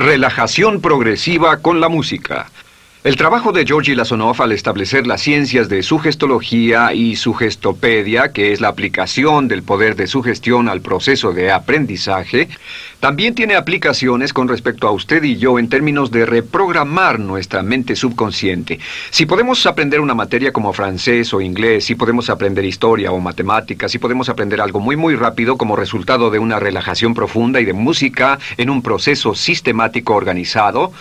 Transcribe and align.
Relajación 0.00 0.80
progresiva 0.80 1.58
con 1.58 1.78
la 1.78 1.90
música. 1.90 2.48
El 3.02 3.16
trabajo 3.16 3.52
de 3.52 3.64
Georgi 3.64 3.94
Lasonov 3.94 4.42
al 4.42 4.52
establecer 4.52 5.06
las 5.06 5.22
ciencias 5.22 5.70
de 5.70 5.82
sugestología 5.82 6.92
y 6.92 7.16
sugestopedia, 7.16 8.30
que 8.30 8.52
es 8.52 8.60
la 8.60 8.68
aplicación 8.68 9.48
del 9.48 9.62
poder 9.62 9.96
de 9.96 10.06
sugestión 10.06 10.68
al 10.68 10.82
proceso 10.82 11.32
de 11.32 11.50
aprendizaje, 11.50 12.50
también 13.00 13.34
tiene 13.34 13.54
aplicaciones 13.54 14.34
con 14.34 14.48
respecto 14.48 14.86
a 14.86 14.90
usted 14.90 15.22
y 15.22 15.38
yo 15.38 15.58
en 15.58 15.70
términos 15.70 16.10
de 16.10 16.26
reprogramar 16.26 17.18
nuestra 17.18 17.62
mente 17.62 17.96
subconsciente. 17.96 18.78
Si 19.08 19.24
podemos 19.24 19.64
aprender 19.64 20.00
una 20.00 20.14
materia 20.14 20.52
como 20.52 20.74
francés 20.74 21.32
o 21.32 21.40
inglés, 21.40 21.86
si 21.86 21.94
podemos 21.94 22.28
aprender 22.28 22.66
historia 22.66 23.12
o 23.12 23.18
matemáticas, 23.18 23.90
si 23.90 23.98
podemos 23.98 24.28
aprender 24.28 24.60
algo 24.60 24.78
muy 24.78 24.96
muy 24.96 25.16
rápido 25.16 25.56
como 25.56 25.74
resultado 25.74 26.28
de 26.28 26.38
una 26.38 26.60
relajación 26.60 27.14
profunda 27.14 27.62
y 27.62 27.64
de 27.64 27.72
música 27.72 28.38
en 28.58 28.68
un 28.68 28.82
proceso 28.82 29.34
sistemático 29.34 30.14
organizado, 30.14 30.92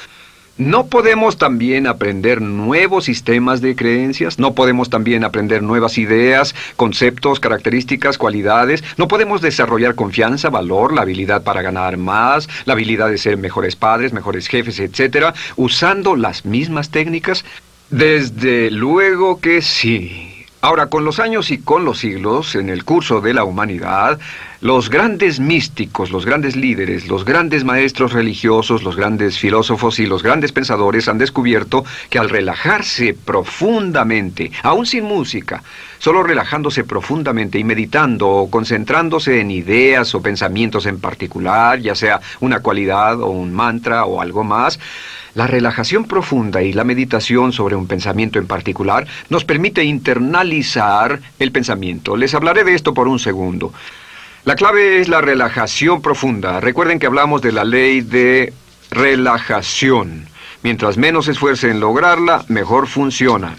¿No 0.60 0.88
podemos 0.88 1.38
también 1.38 1.88
aprender 1.88 2.42
nuevos 2.42 3.06
sistemas 3.06 3.62
de 3.62 3.78
creencias? 3.78 4.40
¿No 4.40 4.56
podemos 4.56 4.90
también 4.90 5.24
aprender 5.24 5.64
nuevas 5.64 5.98
ideas, 5.98 6.54
conceptos, 6.76 7.40
características, 7.40 8.18
cualidades? 8.18 8.84
¿No 8.98 9.08
podemos 9.08 9.40
desarrollar 9.40 9.96
confianza, 9.96 10.50
valor, 10.50 10.94
la 10.94 11.04
habilidad 11.04 11.44
para 11.44 11.62
ganar 11.62 11.96
más, 11.96 12.50
la 12.66 12.74
habilidad 12.74 13.10
de 13.10 13.18
ser 13.18 13.38
mejores 13.38 13.78
padres, 13.78 14.12
mejores 14.12 14.48
jefes, 14.50 14.82
etcétera, 14.82 15.34
usando 15.56 16.18
las 16.18 16.44
mismas 16.44 16.90
técnicas? 16.90 17.46
Desde 17.90 18.70
luego 18.70 19.40
que 19.40 19.62
sí. 19.62 20.46
Ahora, 20.60 20.88
con 20.88 21.06
los 21.06 21.22
años 21.22 21.52
y 21.52 21.60
con 21.60 21.86
los 21.86 22.00
siglos, 22.00 22.56
en 22.56 22.68
el 22.68 22.84
curso 22.84 23.22
de 23.22 23.34
la 23.34 23.46
humanidad, 23.46 24.20
los 24.62 24.90
grandes 24.90 25.40
místicos, 25.40 26.12
los 26.12 26.26
grandes 26.26 26.58
líderes, 26.58 27.08
los 27.08 27.24
grandes 27.24 27.64
maestros 27.64 28.12
religiosos, 28.12 28.84
los 28.84 28.98
grandes 28.98 29.40
filósofos 29.40 30.00
y 30.00 30.06
los 30.06 30.22
grandes 30.22 30.52
pensadores 30.52 31.08
han 31.08 31.18
descubierto 31.18 31.86
que 32.10 32.20
al 32.20 32.30
relajarse 32.30 33.14
profundamente, 33.14 34.52
aún 34.64 34.86
sin 34.86 35.06
música, 35.06 35.64
solo 35.98 36.24
relajándose 36.24 36.84
profundamente 36.84 37.58
y 37.58 37.64
meditando 37.64 38.28
o 38.28 38.52
concentrándose 38.52 39.40
en 39.40 39.52
ideas 39.52 40.14
o 40.14 40.22
pensamientos 40.22 40.86
en 40.86 41.00
particular, 41.00 41.80
ya 41.80 41.96
sea 41.96 42.20
una 42.42 42.60
cualidad 42.60 43.22
o 43.22 43.30
un 43.30 43.54
mantra 43.54 44.06
o 44.06 44.20
algo 44.20 44.44
más, 44.44 44.78
la 45.36 45.48
relajación 45.48 46.06
profunda 46.06 46.62
y 46.62 46.74
la 46.74 46.84
meditación 46.84 47.54
sobre 47.54 47.76
un 47.76 47.88
pensamiento 47.88 48.40
en 48.40 48.48
particular 48.48 49.08
nos 49.30 49.46
permite 49.46 49.86
internalizar 49.86 51.20
el 51.38 51.52
pensamiento. 51.54 52.18
Les 52.18 52.34
hablaré 52.34 52.66
de 52.66 52.74
esto 52.74 52.94
por 52.94 53.08
un 53.08 53.20
segundo. 53.20 53.72
La 54.46 54.56
clave 54.56 55.02
es 55.02 55.10
la 55.10 55.22
relajación 55.22 56.02
profunda. 56.02 56.60
Recuerden 56.62 56.98
que 56.98 57.08
hablamos 57.08 57.42
de 57.42 57.52
la 57.52 57.66
ley 57.66 58.02
de 58.02 58.54
relajación. 58.90 60.28
Mientras 60.64 60.98
menos 60.98 61.28
esfuerce 61.28 61.70
en 61.70 61.80
lograrla, 61.80 62.46
mejor 62.48 62.88
funciona. 62.88 63.56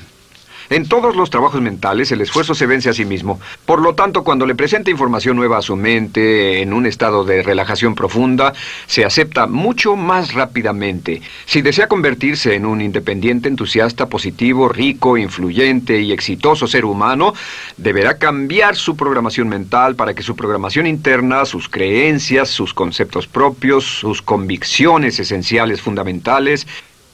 En 0.70 0.86
todos 0.86 1.16
los 1.16 1.30
trabajos 1.30 1.60
mentales 1.60 2.12
el 2.12 2.20
esfuerzo 2.20 2.54
se 2.54 2.64
vence 2.64 2.88
a 2.88 2.92
sí 2.92 3.04
mismo. 3.04 3.40
Por 3.66 3.82
lo 3.82 3.96
tanto, 3.96 4.22
cuando 4.22 4.46
le 4.46 4.54
presenta 4.54 4.88
información 4.88 5.36
nueva 5.36 5.58
a 5.58 5.62
su 5.62 5.74
mente 5.74 6.62
en 6.62 6.72
un 6.72 6.86
estado 6.86 7.24
de 7.24 7.42
relajación 7.42 7.96
profunda, 7.96 8.52
se 8.86 9.04
acepta 9.04 9.48
mucho 9.48 9.96
más 9.96 10.32
rápidamente. 10.32 11.22
Si 11.44 11.60
desea 11.60 11.88
convertirse 11.88 12.54
en 12.54 12.66
un 12.66 12.80
independiente, 12.82 13.48
entusiasta, 13.48 14.06
positivo, 14.06 14.68
rico, 14.68 15.18
influyente 15.18 16.00
y 16.00 16.12
exitoso 16.12 16.68
ser 16.68 16.84
humano, 16.84 17.34
deberá 17.76 18.18
cambiar 18.18 18.76
su 18.76 18.96
programación 18.96 19.48
mental 19.48 19.96
para 19.96 20.14
que 20.14 20.22
su 20.22 20.36
programación 20.36 20.86
interna, 20.86 21.46
sus 21.46 21.68
creencias, 21.68 22.48
sus 22.48 22.74
conceptos 22.74 23.26
propios, 23.26 23.84
sus 23.84 24.22
convicciones 24.22 25.18
esenciales 25.18 25.80
fundamentales, 25.80 26.68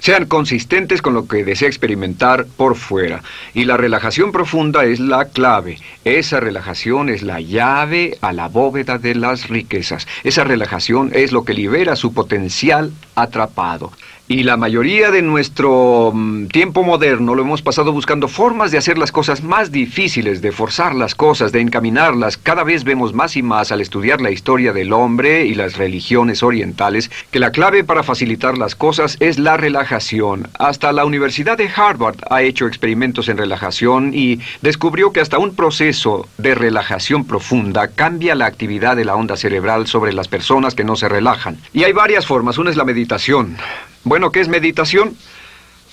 sean 0.06 0.26
consistentes 0.26 1.02
con 1.02 1.14
lo 1.14 1.26
que 1.26 1.44
desea 1.44 1.66
experimentar 1.66 2.46
por 2.46 2.76
fuera. 2.76 3.24
Y 3.54 3.64
la 3.64 3.76
relajación 3.76 4.30
profunda 4.30 4.84
es 4.84 5.00
la 5.00 5.24
clave. 5.24 5.80
Esa 6.04 6.38
relajación 6.38 7.08
es 7.08 7.24
la 7.24 7.40
llave 7.40 8.16
a 8.20 8.32
la 8.32 8.46
bóveda 8.46 8.98
de 8.98 9.16
las 9.16 9.48
riquezas. 9.48 10.06
Esa 10.22 10.44
relajación 10.44 11.10
es 11.12 11.32
lo 11.32 11.44
que 11.44 11.54
libera 11.54 11.96
su 11.96 12.14
potencial 12.14 12.92
atrapado. 13.16 13.90
Y 14.28 14.42
la 14.42 14.56
mayoría 14.56 15.12
de 15.12 15.22
nuestro 15.22 16.10
mm, 16.12 16.46
tiempo 16.46 16.82
moderno 16.82 17.36
lo 17.36 17.42
hemos 17.42 17.62
pasado 17.62 17.92
buscando 17.92 18.26
formas 18.26 18.72
de 18.72 18.78
hacer 18.78 18.98
las 18.98 19.12
cosas 19.12 19.44
más 19.44 19.70
difíciles, 19.70 20.42
de 20.42 20.50
forzar 20.50 20.96
las 20.96 21.14
cosas, 21.14 21.52
de 21.52 21.60
encaminarlas. 21.60 22.36
Cada 22.36 22.64
vez 22.64 22.82
vemos 22.82 23.14
más 23.14 23.36
y 23.36 23.44
más 23.44 23.70
al 23.70 23.80
estudiar 23.80 24.20
la 24.20 24.32
historia 24.32 24.72
del 24.72 24.92
hombre 24.92 25.46
y 25.46 25.54
las 25.54 25.76
religiones 25.76 26.42
orientales 26.42 27.08
que 27.30 27.38
la 27.38 27.52
clave 27.52 27.84
para 27.84 28.02
facilitar 28.02 28.58
las 28.58 28.74
cosas 28.74 29.16
es 29.20 29.38
la 29.38 29.56
relajación. 29.56 30.48
Hasta 30.58 30.92
la 30.92 31.04
Universidad 31.04 31.56
de 31.56 31.70
Harvard 31.74 32.16
ha 32.28 32.42
hecho 32.42 32.66
experimentos 32.66 33.28
en 33.28 33.38
relajación 33.38 34.10
y 34.12 34.40
descubrió 34.60 35.12
que 35.12 35.20
hasta 35.20 35.38
un 35.38 35.54
proceso 35.54 36.28
de 36.36 36.56
relajación 36.56 37.26
profunda 37.26 37.86
cambia 37.86 38.34
la 38.34 38.46
actividad 38.46 38.96
de 38.96 39.04
la 39.04 39.14
onda 39.14 39.36
cerebral 39.36 39.86
sobre 39.86 40.12
las 40.12 40.26
personas 40.26 40.74
que 40.74 40.82
no 40.82 40.96
se 40.96 41.08
relajan. 41.08 41.58
Y 41.72 41.84
hay 41.84 41.92
varias 41.92 42.26
formas. 42.26 42.58
Una 42.58 42.70
es 42.70 42.76
la 42.76 42.84
meditación. 42.84 43.56
Bueno, 44.06 44.30
¿qué 44.30 44.38
es 44.38 44.46
meditación? 44.46 45.16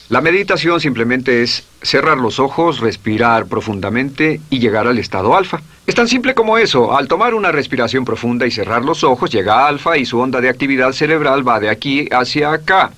La 0.09 0.21
meditación 0.21 0.79
simplemente 0.79 1.41
es 1.41 1.65
cerrar 1.81 2.19
los 2.19 2.37
ojos, 2.37 2.79
respirar 2.79 3.47
profundamente 3.47 4.39
y 4.51 4.59
llegar 4.59 4.85
al 4.85 4.99
estado 4.99 5.35
alfa. 5.35 5.63
Es 5.87 5.95
tan 5.95 6.07
simple 6.07 6.35
como 6.35 6.59
eso. 6.59 6.95
Al 6.95 7.07
tomar 7.07 7.33
una 7.33 7.51
respiración 7.51 8.05
profunda 8.05 8.45
y 8.45 8.51
cerrar 8.51 8.85
los 8.85 9.03
ojos, 9.03 9.31
llega 9.31 9.67
alfa 9.67 9.97
y 9.97 10.05
su 10.05 10.19
onda 10.19 10.41
de 10.41 10.49
actividad 10.49 10.91
cerebral 10.91 11.47
va 11.47 11.59
de 11.59 11.71
aquí 11.71 12.07
hacia 12.11 12.51
acá. 12.51 12.91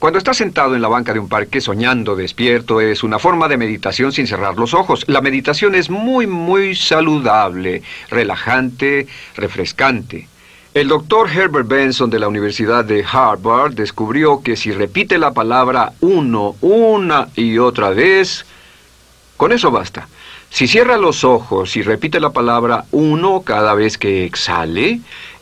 Cuando 0.00 0.18
está 0.18 0.34
sentado 0.34 0.74
en 0.74 0.82
la 0.82 0.88
banca 0.88 1.12
de 1.12 1.20
un 1.20 1.28
parque 1.28 1.60
soñando 1.60 2.16
despierto 2.16 2.80
es 2.80 3.04
una 3.04 3.20
forma 3.20 3.46
de 3.46 3.58
meditación 3.58 4.10
sin 4.10 4.26
cerrar 4.26 4.56
los 4.56 4.74
ojos. 4.74 5.04
La 5.06 5.20
meditación 5.20 5.76
es 5.76 5.88
muy, 5.88 6.26
muy 6.26 6.74
saludable, 6.74 7.84
relajante, 8.10 9.06
refrescante. 9.36 10.26
El 10.78 10.86
doctor 10.86 11.28
Herbert 11.28 11.66
Benson 11.66 12.08
de 12.08 12.20
la 12.20 12.28
Universidad 12.28 12.84
de 12.84 13.04
Harvard 13.04 13.74
descubrió 13.74 14.42
que 14.44 14.54
si 14.54 14.70
repite 14.70 15.18
la 15.18 15.32
palabra 15.32 15.94
uno 15.98 16.54
una 16.60 17.30
y 17.34 17.58
otra 17.58 17.90
vez, 17.90 18.46
con 19.36 19.50
eso 19.50 19.72
basta. 19.72 20.06
Si 20.50 20.68
cierra 20.68 20.96
los 20.96 21.24
ojos 21.24 21.76
y 21.76 21.82
repite 21.82 22.20
la 22.20 22.30
palabra 22.30 22.84
uno 22.92 23.42
cada 23.42 23.74
vez 23.74 23.98
que 23.98 24.24
exhale, 24.24 25.00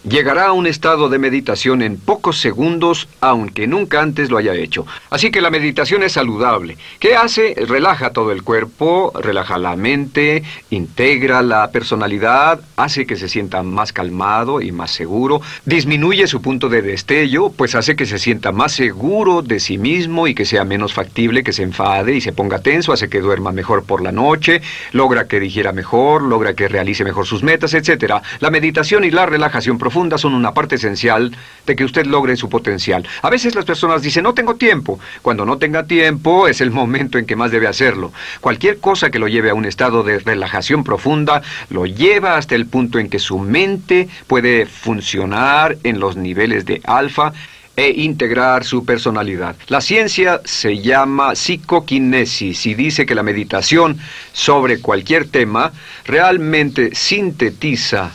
llegará 0.09 0.47
a 0.47 0.53
un 0.53 0.67
estado 0.67 1.09
de 1.09 1.19
meditación 1.19 1.83
en 1.83 1.97
pocos 1.97 2.39
segundos, 2.39 3.09
aunque 3.21 3.67
nunca 3.67 4.01
antes 4.01 4.31
lo 4.31 4.39
haya 4.39 4.55
hecho. 4.55 4.87
Así 5.11 5.31
que 5.31 5.41
la 5.41 5.51
meditación 5.51 6.03
es 6.03 6.13
saludable. 6.13 6.77
¿Qué 7.01 7.17
hace? 7.17 7.55
Relaja 7.67 8.11
todo 8.11 8.31
el 8.31 8.43
cuerpo, 8.43 9.13
relaja 9.21 9.59
la 9.59 9.75
mente, 9.77 10.45
integra 10.71 11.43
la 11.43 11.71
personalidad, 11.71 12.61
hace 12.77 13.07
que 13.07 13.17
se 13.17 13.29
sienta 13.29 13.63
más 13.63 13.93
calmado 13.93 14.61
y 14.61 14.71
más 14.71 14.93
seguro, 14.93 15.43
disminuye 15.65 16.27
su 16.27 16.41
punto 16.41 16.69
de 16.69 16.83
destello, 16.83 17.51
pues 17.51 17.75
hace 17.75 17.97
que 17.97 18.07
se 18.07 18.19
sienta 18.19 18.53
más 18.53 18.73
seguro 18.73 19.43
de 19.43 19.59
sí 19.59 19.77
mismo 19.77 20.29
y 20.29 20.35
que 20.35 20.45
sea 20.45 20.65
menos 20.65 20.93
factible 20.93 21.43
que 21.43 21.53
se 21.53 21.65
enfade 21.65 22.15
y 22.15 22.21
se 22.21 22.33
ponga 22.33 22.61
tenso, 22.61 22.93
hace 22.93 23.09
que 23.09 23.21
duerma 23.21 23.51
mejor 23.51 23.85
por 23.85 24.03
la 24.03 24.13
noche, 24.13 24.63
logra 24.93 25.27
que 25.27 25.41
digiera 25.41 25.73
mejor, 25.73 26.23
logra 26.23 26.55
que 26.55 26.69
realice 26.69 27.05
mejor 27.05 27.27
sus 27.27 27.43
metas, 27.43 27.75
etc. 27.75 28.15
La 28.39 28.51
meditación 28.51 29.05
y 29.05 29.11
la 29.11 29.27
relajación 29.27 29.79
profunda 29.79 29.96
son 30.19 30.35
una 30.35 30.53
parte 30.53 30.75
esencial 30.75 31.35
de 31.65 31.75
que 31.75 31.85
usted 31.85 32.05
logre 32.05 32.37
su 32.37 32.51
potencial. 32.51 33.07
A 33.23 33.31
veces 33.31 33.55
las 33.55 33.65
personas 33.65 34.03
dicen, 34.03 34.25
no 34.25 34.35
tengo 34.35 34.57
tiempo. 34.57 35.01
Cuando 35.23 35.47
no 35.47 35.57
tenga 35.57 35.87
tiempo 35.87 36.49
es 36.49 36.61
el 36.61 36.71
momento 36.71 37.17
en 37.17 37.25
que 37.25 37.35
más 37.35 37.51
debe 37.51 37.67
hacerlo. 37.67 38.13
Cualquier 38.43 38.79
cosa 38.79 39.11
que 39.11 39.19
lo 39.19 39.27
lleve 39.27 39.49
a 39.49 39.55
un 39.55 39.65
estado 39.65 40.03
de 40.03 40.19
relajación 40.19 40.85
profunda 40.85 41.41
lo 41.71 41.87
lleva 41.87 42.37
hasta 42.37 42.55
el 42.55 42.67
punto 42.67 42.99
en 42.99 43.09
que 43.09 43.19
su 43.19 43.39
mente 43.39 44.09
puede 44.27 44.67
funcionar 44.67 45.79
en 45.83 45.99
los 45.99 46.17
niveles 46.17 46.67
de 46.67 46.83
alfa 46.85 47.33
e 47.75 47.91
integrar 47.91 48.65
su 48.65 48.85
personalidad. 48.85 49.57
La 49.69 49.81
ciencia 49.81 50.41
se 50.45 50.79
llama 50.79 51.35
psicoquinesis 51.35 52.67
y 52.67 52.75
dice 52.75 53.07
que 53.07 53.15
la 53.15 53.23
meditación 53.23 53.99
sobre 54.33 54.81
cualquier 54.81 55.29
tema 55.29 55.73
realmente 56.05 56.95
sintetiza 56.95 58.13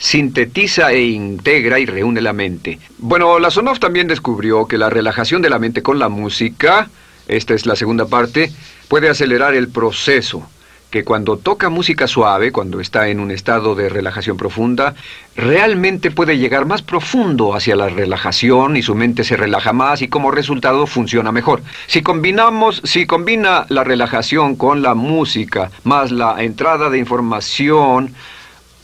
sintetiza 0.00 0.92
e 0.92 1.04
integra 1.04 1.78
y 1.78 1.84
reúne 1.84 2.22
la 2.22 2.32
mente. 2.32 2.78
Bueno, 2.98 3.38
Lasonov 3.38 3.78
también 3.78 4.08
descubrió 4.08 4.66
que 4.66 4.78
la 4.78 4.88
relajación 4.88 5.42
de 5.42 5.50
la 5.50 5.58
mente 5.58 5.82
con 5.82 5.98
la 5.98 6.08
música, 6.08 6.88
esta 7.28 7.54
es 7.54 7.66
la 7.66 7.76
segunda 7.76 8.06
parte, 8.06 8.50
puede 8.88 9.10
acelerar 9.10 9.54
el 9.54 9.68
proceso 9.68 10.48
que 10.90 11.04
cuando 11.04 11.36
toca 11.36 11.68
música 11.68 12.08
suave, 12.08 12.50
cuando 12.50 12.80
está 12.80 13.08
en 13.08 13.20
un 13.20 13.30
estado 13.30 13.74
de 13.74 13.90
relajación 13.90 14.36
profunda, 14.36 14.94
realmente 15.36 16.10
puede 16.10 16.38
llegar 16.38 16.66
más 16.66 16.82
profundo 16.82 17.54
hacia 17.54 17.76
la 17.76 17.88
relajación 17.88 18.76
y 18.76 18.82
su 18.82 18.94
mente 18.94 19.22
se 19.22 19.36
relaja 19.36 19.72
más 19.72 20.02
y 20.02 20.08
como 20.08 20.32
resultado 20.32 20.86
funciona 20.86 21.30
mejor. 21.30 21.62
Si 21.86 22.02
combinamos, 22.02 22.80
si 22.84 23.06
combina 23.06 23.66
la 23.68 23.84
relajación 23.84 24.56
con 24.56 24.82
la 24.82 24.94
música 24.94 25.70
más 25.84 26.10
la 26.10 26.42
entrada 26.42 26.90
de 26.90 26.98
información, 26.98 28.14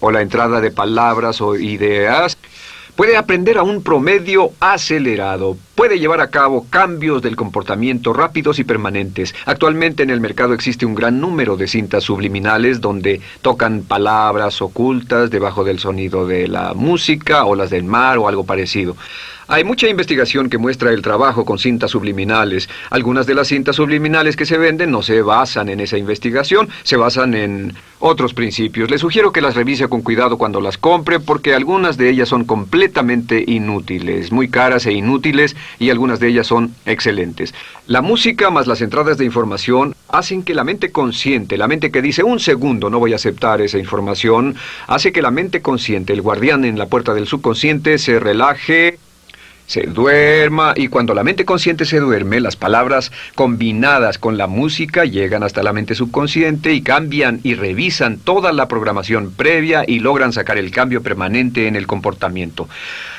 o 0.01 0.11
la 0.11 0.23
entrada 0.23 0.61
de 0.61 0.71
palabras 0.71 1.41
o 1.41 1.57
ideas, 1.57 2.37
puede 2.97 3.17
aprender 3.17 3.59
a 3.59 3.63
un 3.63 3.83
promedio 3.83 4.51
acelerado. 4.59 5.57
puede 5.75 5.99
llevar 5.99 6.23
a 6.23 6.31
cabo 6.31 6.67
cambios 6.71 7.21
del 7.21 7.37
comportamiento 7.37 8.15
rápidos 8.15 8.59
y 8.59 8.65
permanentes. 8.65 9.35
Actualmente 9.45 10.03
en 10.03 10.09
el 10.09 10.23
mercado 10.23 10.55
existe 10.55 10.87
un 10.87 10.95
gran 10.95 11.21
número 11.21 11.59
de 11.59 11.69
cintas 11.69 12.05
subliminales 12.05 12.81
donde 12.81 13.21
tocan 13.43 13.83
palabras 13.83 14.63
ocultas 14.63 15.31
debajo 15.31 15.65
del 15.65 15.79
sonido 15.79 16.27
de 16.27 16.49
la 16.49 16.73
música 16.73 17.45
o 17.45 17.55
las 17.55 17.69
del 17.69 17.85
mar 17.85 18.17
o 18.17 18.27
algo 18.27 18.45
parecido. 18.45 18.97
Hay 19.49 19.63
mucha 19.63 19.89
investigación 19.89 20.51
que 20.51 20.59
muestra 20.59 20.91
el 20.91 21.03
trabajo 21.03 21.45
con 21.45 21.61
cintas 21.61 21.93
subliminales. 21.93 22.69
Algunas 22.91 23.27
de 23.27 23.35
las 23.35 23.47
cintas 23.47 23.77
subliminales 23.77 24.35
que 24.35 24.45
se 24.45 24.59
venden 24.59 24.91
no 24.91 25.03
se 25.03 25.23
basan 25.23 25.69
en 25.69 25.79
esa 25.79 25.97
investigación, 25.97 26.69
se 26.83 26.97
basan 26.97 27.33
en 27.35 27.73
otros 28.01 28.35
principios. 28.35 28.91
Le 28.91 28.99
sugiero 28.99 29.31
que 29.31 29.41
las 29.41 29.55
revise 29.55 29.87
con 29.87 30.03
cuidado 30.03 30.37
cuando 30.37 30.61
las 30.61 30.79
compre 30.79 31.21
porque 31.21 31.55
algunas 31.55 31.97
de 31.97 32.11
ellas 32.11 32.29
son 32.29 32.45
completamente 32.45 33.45
inútiles, 33.47 34.33
muy 34.33 34.49
caras 34.49 34.85
e 34.87 34.93
inútiles 34.93 35.55
y 35.79 35.91
algunas 35.91 36.19
de 36.19 36.27
ellas 36.27 36.49
son 36.49 36.75
excelentes. 36.85 37.55
La 37.87 38.03
música 38.03 38.51
más 38.51 38.67
las 38.67 38.81
entradas 38.81 39.17
de 39.17 39.27
información 39.27 39.95
hacen 40.09 40.43
que 40.43 40.55
la 40.55 40.65
mente 40.65 40.91
consciente, 40.91 41.57
la 41.57 41.69
mente 41.69 41.93
que 41.93 42.03
dice 42.03 42.25
un 42.25 42.41
segundo 42.41 42.91
no 42.91 42.99
voy 42.99 43.13
a 43.13 43.17
aceptar 43.17 43.61
esa 43.61 43.79
información, 43.79 44.57
hace 44.89 45.13
que 45.13 45.23
la 45.23 45.31
mente 45.31 45.63
consciente, 45.63 46.13
el 46.13 46.23
guardián 46.23 46.65
en 46.65 46.81
la 46.81 46.87
puerta 46.87 47.15
del 47.15 47.29
subconsciente, 47.29 47.99
se 47.99 48.19
relaje 48.19 48.99
se 49.67 49.83
duerma 49.83 50.73
y 50.77 50.89
cuando 50.89 51.15
la 51.15 51.25
mente 51.25 51.45
consciente 51.45 51.85
se 51.85 51.99
duerme, 51.99 52.41
las 52.41 52.57
palabras 52.57 53.13
combinadas 53.35 54.19
con 54.19 54.39
la 54.39 54.47
música 54.47 55.05
llegan 55.05 55.43
hasta 55.43 55.63
la 55.63 55.73
mente 55.73 55.95
subconsciente 55.95 56.73
y 56.73 56.83
cambian 56.83 57.41
y 57.43 57.55
revisan 57.55 58.19
toda 58.19 58.53
la 58.53 58.69
programación 58.69 59.33
previa 59.33 59.85
y 59.87 59.99
logran 59.99 60.33
sacar 60.33 60.59
el 60.59 60.71
cambio 60.71 61.03
permanente 61.03 61.67
en 61.67 61.77
el 61.77 61.87
comportamiento. 61.87 62.69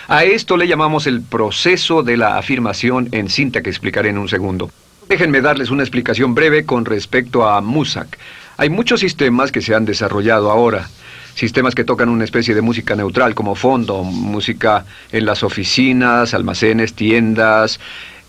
A 0.07 0.23
esto 0.23 0.55
le 0.55 0.67
llamamos 0.67 1.05
el 1.05 1.21
proceso 1.21 2.01
de 2.01 2.17
la 2.17 2.37
afirmación 2.37 3.09
en 3.11 3.29
cinta 3.29 3.61
que 3.61 3.69
explicaré 3.69 4.09
en 4.09 4.17
un 4.17 4.29
segundo. 4.29 4.71
Déjenme 5.09 5.41
darles 5.41 5.69
una 5.69 5.83
explicación 5.83 6.33
breve 6.33 6.65
con 6.65 6.85
respecto 6.85 7.47
a 7.47 7.59
Musak. 7.61 8.17
Hay 8.57 8.69
muchos 8.69 9.01
sistemas 9.01 9.51
que 9.51 9.61
se 9.61 9.75
han 9.75 9.85
desarrollado 9.85 10.49
ahora 10.49 10.87
sistemas 11.37 11.75
que 11.75 11.83
tocan 11.83 12.09
una 12.09 12.23
especie 12.23 12.55
de 12.55 12.63
música 12.63 12.95
neutral 12.95 13.35
como 13.35 13.53
fondo, 13.53 14.03
música 14.03 14.85
en 15.11 15.27
las 15.27 15.43
oficinas, 15.43 16.33
almacenes, 16.33 16.95
tiendas. 16.95 17.79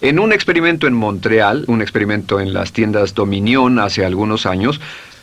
En 0.02 0.19
un 0.19 0.31
experimento 0.31 0.87
en 0.87 0.93
Montreal, 0.93 1.64
un 1.69 1.81
experimento 1.81 2.38
en 2.38 2.52
las 2.52 2.72
tiendas 2.72 3.14
Dominion 3.14 3.78
hace 3.78 4.05
algunos 4.05 4.44
años, 4.44 4.78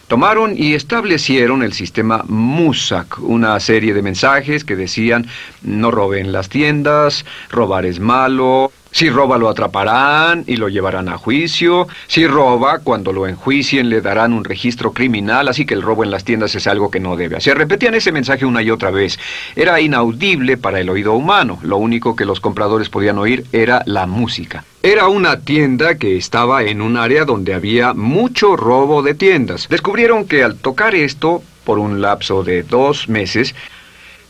tomaron 0.08 0.56
y 0.58 0.74
establecieron 0.74 1.62
el 1.62 1.74
sistema 1.74 2.26
MUSAC, 2.28 3.20
una 3.20 3.60
serie 3.60 3.94
de 3.94 4.02
mensajes 4.02 4.64
que 4.64 4.76
decían 4.76 5.28
no 5.62 5.92
roben 5.92 6.32
las 6.32 6.50
tiendas, 6.50 7.24
robar 7.52 7.86
es 7.86 8.00
malo, 8.00 8.72
si 8.96 9.10
roba 9.10 9.38
lo 9.38 9.50
atraparán 9.50 10.46
y 10.48 10.56
lo 10.56 10.70
llevarán 10.70 11.10
a 11.10 11.18
juicio. 11.18 11.86
Si 12.08 12.26
roba, 12.26 12.80
cuando 12.80 13.12
lo 13.12 13.28
enjuicien 13.28 13.90
le 13.90 14.00
darán 14.00 14.32
un 14.32 14.46
registro 14.46 14.94
criminal, 14.94 15.50
así 15.50 15.66
que 15.66 15.74
el 15.74 15.82
robo 15.82 16.06
en 16.06 16.12
las 16.12 16.24
tiendas 16.24 16.56
es 16.56 16.66
algo 16.66 16.90
que 16.90 17.02
no 17.02 17.18
debe 17.18 17.36
hacer. 17.36 17.58
Repetían 17.58 17.94
ese 17.94 18.14
mensaje 18.14 18.46
una 18.46 18.62
y 18.62 18.72
otra 18.72 18.92
vez. 18.92 19.20
Era 19.54 19.82
inaudible 19.82 20.56
para 20.56 20.80
el 20.80 20.90
oído 20.90 21.12
humano. 21.12 21.60
Lo 21.62 21.76
único 21.76 22.16
que 22.16 22.24
los 22.24 22.40
compradores 22.40 22.88
podían 22.88 23.18
oír 23.18 23.44
era 23.52 23.82
la 23.86 24.08
música. 24.08 24.64
Era 24.82 25.10
una 25.10 25.42
tienda 25.42 25.98
que 25.98 26.16
estaba 26.16 26.64
en 26.64 26.82
un 26.82 26.96
área 26.96 27.26
donde 27.26 27.54
había 27.54 27.94
mucho 27.94 28.56
robo 28.56 29.04
de 29.04 29.14
tiendas. 29.14 29.68
Descubrieron 29.68 30.26
que 30.26 30.42
al 30.42 30.56
tocar 30.56 30.96
esto, 30.96 31.44
por 31.66 31.80
un 31.80 32.00
lapso 32.00 32.44
de 32.46 32.64
dos 32.64 33.10
meses, 33.10 33.56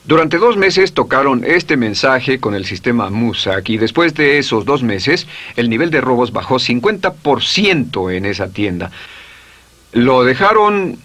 durante 0.07 0.37
dos 0.37 0.55
meses 0.55 0.93
tocaron 0.93 1.43
este 1.43 1.77
mensaje 1.77 2.39
con 2.39 2.53
el 2.53 2.65
sistema 2.65 3.09
MUSAC 3.09 3.69
y 3.69 3.77
después 3.77 4.13
de 4.13 4.37
esos 4.37 4.63
dos 4.63 4.83
meses 4.83 5.25
el 5.55 5.67
nivel 5.67 5.89
de 5.89 5.99
robos 5.99 6.31
bajó 6.31 6.57
50% 6.57 8.15
en 8.15 8.25
esa 8.25 8.49
tienda. 8.49 8.91
Lo 9.93 10.23
dejaron 10.23 10.99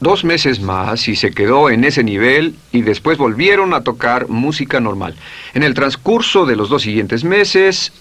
dos 0.00 0.24
meses 0.24 0.60
más 0.60 1.06
y 1.06 1.14
se 1.14 1.30
quedó 1.30 1.70
en 1.70 1.84
ese 1.84 2.02
nivel 2.02 2.56
y 2.72 2.82
después 2.82 3.18
volvieron 3.18 3.72
a 3.72 3.82
tocar 3.82 4.28
música 4.28 4.80
normal. 4.80 5.14
En 5.54 5.62
el 5.62 5.74
transcurso 5.74 6.44
de 6.44 6.56
los 6.56 6.68
dos 6.68 6.82
siguientes 6.82 7.22
meses, 7.22 7.92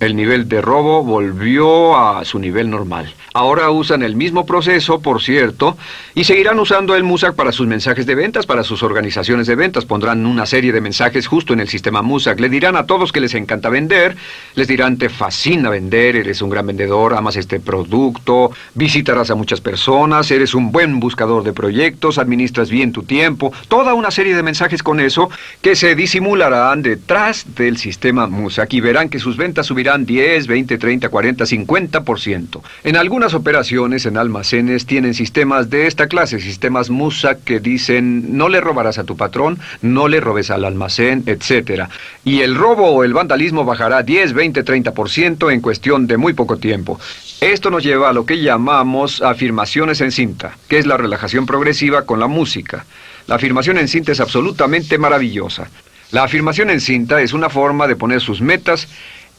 el 0.00 0.14
nivel 0.14 0.48
de 0.48 0.60
robo 0.60 1.02
volvió 1.02 1.96
a 1.96 2.24
su 2.24 2.38
nivel 2.38 2.68
normal. 2.68 3.14
Ahora 3.32 3.70
usan 3.70 4.02
el 4.02 4.16
mismo 4.16 4.46
proceso, 4.46 5.00
por 5.00 5.22
cierto, 5.22 5.76
y 6.14 6.24
seguirán 6.24 6.58
usando 6.58 6.94
el 6.94 7.02
MUSAC 7.02 7.34
para 7.34 7.52
sus 7.52 7.66
mensajes 7.66 8.06
de 8.06 8.14
ventas, 8.14 8.46
para 8.46 8.62
sus 8.62 8.82
organizaciones 8.82 9.46
de 9.46 9.54
ventas. 9.54 9.84
Pondrán 9.84 10.24
una 10.24 10.46
serie 10.46 10.72
de 10.72 10.80
mensajes 10.80 11.26
justo 11.26 11.52
en 11.52 11.60
el 11.60 11.68
sistema 11.68 12.02
MUSAC. 12.02 12.40
Le 12.40 12.48
dirán 12.48 12.76
a 12.76 12.86
todos 12.86 13.12
que 13.12 13.20
les 13.20 13.34
encanta 13.34 13.68
vender, 13.68 14.16
les 14.54 14.68
dirán 14.68 14.96
te 14.96 15.08
fascina 15.08 15.70
vender, 15.70 16.16
eres 16.16 16.40
un 16.40 16.50
gran 16.50 16.66
vendedor, 16.66 17.14
amas 17.14 17.36
este 17.36 17.60
producto, 17.60 18.52
visitarás 18.74 19.30
a 19.30 19.34
muchas 19.34 19.60
personas, 19.60 20.30
eres 20.30 20.54
un 20.54 20.72
buen 20.72 21.00
buscador 21.00 21.42
de 21.42 21.52
proyectos, 21.52 22.18
administras 22.18 22.70
bien 22.70 22.92
tu 22.92 23.02
tiempo, 23.02 23.52
toda 23.68 23.94
una 23.94 24.10
serie 24.10 24.34
de 24.34 24.42
mensajes 24.42 24.82
con 24.82 25.00
eso 25.00 25.30
que 25.60 25.76
se 25.76 25.94
disimularán 25.94 26.82
detrás 26.82 27.46
del 27.54 27.76
sistema 27.76 28.26
MUSAC 28.26 28.72
y 28.74 28.80
verán 28.80 29.08
que 29.08 29.18
sus 29.18 29.36
ventas 29.36 29.66
subirán 29.86 30.04
10, 30.04 30.48
20, 30.48 30.78
30, 30.78 31.08
40, 31.08 31.44
50%. 31.44 32.60
En 32.82 32.96
algunas 32.96 33.34
operaciones 33.34 34.04
en 34.04 34.16
almacenes 34.16 34.84
tienen 34.84 35.14
sistemas 35.14 35.70
de 35.70 35.86
esta 35.86 36.08
clase, 36.08 36.40
sistemas 36.40 36.90
MUSA 36.90 37.36
que 37.36 37.60
dicen 37.60 38.36
no 38.36 38.48
le 38.48 38.60
robarás 38.60 38.98
a 38.98 39.04
tu 39.04 39.16
patrón, 39.16 39.60
no 39.82 40.08
le 40.08 40.18
robes 40.18 40.50
al 40.50 40.64
almacén, 40.64 41.22
etc. 41.26 41.84
Y 42.24 42.40
el 42.40 42.56
robo 42.56 42.88
o 42.90 43.04
el 43.04 43.14
vandalismo 43.14 43.64
bajará 43.64 44.02
10, 44.02 44.32
20, 44.32 44.64
30% 44.64 45.52
en 45.52 45.60
cuestión 45.60 46.08
de 46.08 46.16
muy 46.16 46.32
poco 46.32 46.56
tiempo. 46.56 46.98
Esto 47.40 47.70
nos 47.70 47.84
lleva 47.84 48.08
a 48.08 48.12
lo 48.12 48.26
que 48.26 48.40
llamamos 48.42 49.22
afirmaciones 49.22 50.00
en 50.00 50.10
cinta, 50.10 50.58
que 50.66 50.78
es 50.78 50.86
la 50.86 50.96
relajación 50.96 51.46
progresiva 51.46 52.02
con 52.02 52.18
la 52.18 52.26
música. 52.26 52.86
La 53.28 53.36
afirmación 53.36 53.78
en 53.78 53.86
cinta 53.86 54.10
es 54.10 54.18
absolutamente 54.18 54.98
maravillosa. 54.98 55.68
La 56.12 56.22
afirmación 56.22 56.70
en 56.70 56.80
cinta 56.80 57.20
es 57.20 57.32
una 57.32 57.50
forma 57.50 57.88
de 57.88 57.96
poner 57.96 58.20
sus 58.20 58.40
metas 58.40 58.86